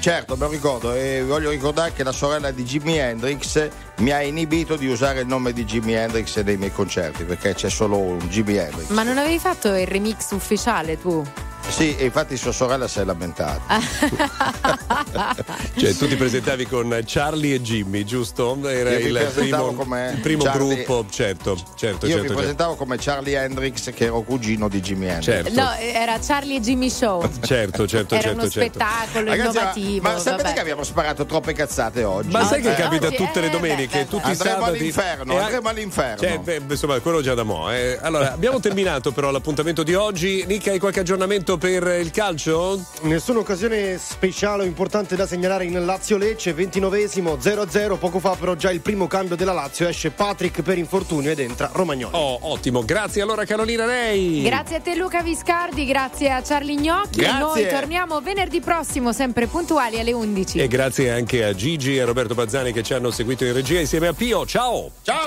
[0.00, 3.66] Certo, me lo ricordo e voglio ricordare che la sorella di Jimi Hendrix
[4.00, 7.70] mi ha inibito di usare il nome di Jimi Hendrix nei miei concerti perché c'è
[7.70, 8.88] solo un Jimi Hendrix.
[8.88, 11.24] Ma non avevi fatto il remix ufficiale tu?
[11.66, 13.80] Sì, e infatti sua sorella si è lamentata.
[15.76, 18.56] Cioè tu ti presentavi con Charlie e Jimmy, giusto?
[18.66, 22.16] Era il primo, come il primo Charlie- gruppo, certo, certo, Io certo.
[22.16, 22.34] mi certo.
[22.34, 25.24] presentavo come Charlie Hendrix che ero cugino di Jimi Hendrix.
[25.24, 25.60] Certo.
[25.60, 27.22] No, era Charlie e Jimmy Show.
[27.40, 28.78] Certo, certo, Era certo, uno certo.
[28.78, 30.02] spettacolo Ragazzi, innovativo.
[30.08, 30.54] ma sapete vabbè.
[30.54, 32.30] che abbiamo sparato troppe cazzate oggi?
[32.30, 32.74] Ma sai che Eh?
[32.74, 34.78] capita Oggi- tutte le eh, domeniche, beh, tutti i Andremo sabati.
[34.78, 36.22] all'inferno, E- andremo all'inferno.
[36.22, 37.70] Cioè, beh, insomma, quello già da mo'.
[37.72, 37.98] eh.
[38.00, 40.44] Allora, abbiamo terminato però l'appuntamento di oggi.
[40.46, 42.82] Nick, hai qualche aggiornamento per il calcio?
[43.02, 47.98] Nessuna occasione speciale o importante da segnalare in Lazio Lecce, 29esimo 0-0.
[47.98, 49.86] Poco fa, però, già il primo cambio della Lazio.
[49.86, 52.14] Esce Patrick per infortunio ed entra Romagnoli.
[52.16, 52.84] Oh, ottimo.
[52.84, 54.42] Grazie allora, Carolina Rei.
[54.42, 57.20] Grazie a te Luca Viscardi, grazie a Charlie Gnocchi.
[57.20, 57.38] Grazie.
[57.38, 60.58] Noi torniamo venerdì prossimo, sempre puntuali alle 11.
[60.58, 63.78] E grazie anche a Gigi e a Roberto Bazzani che ci hanno seguito in regia
[63.78, 64.44] insieme a Pio.
[64.46, 64.90] Ciao!
[65.02, 65.22] Ciao.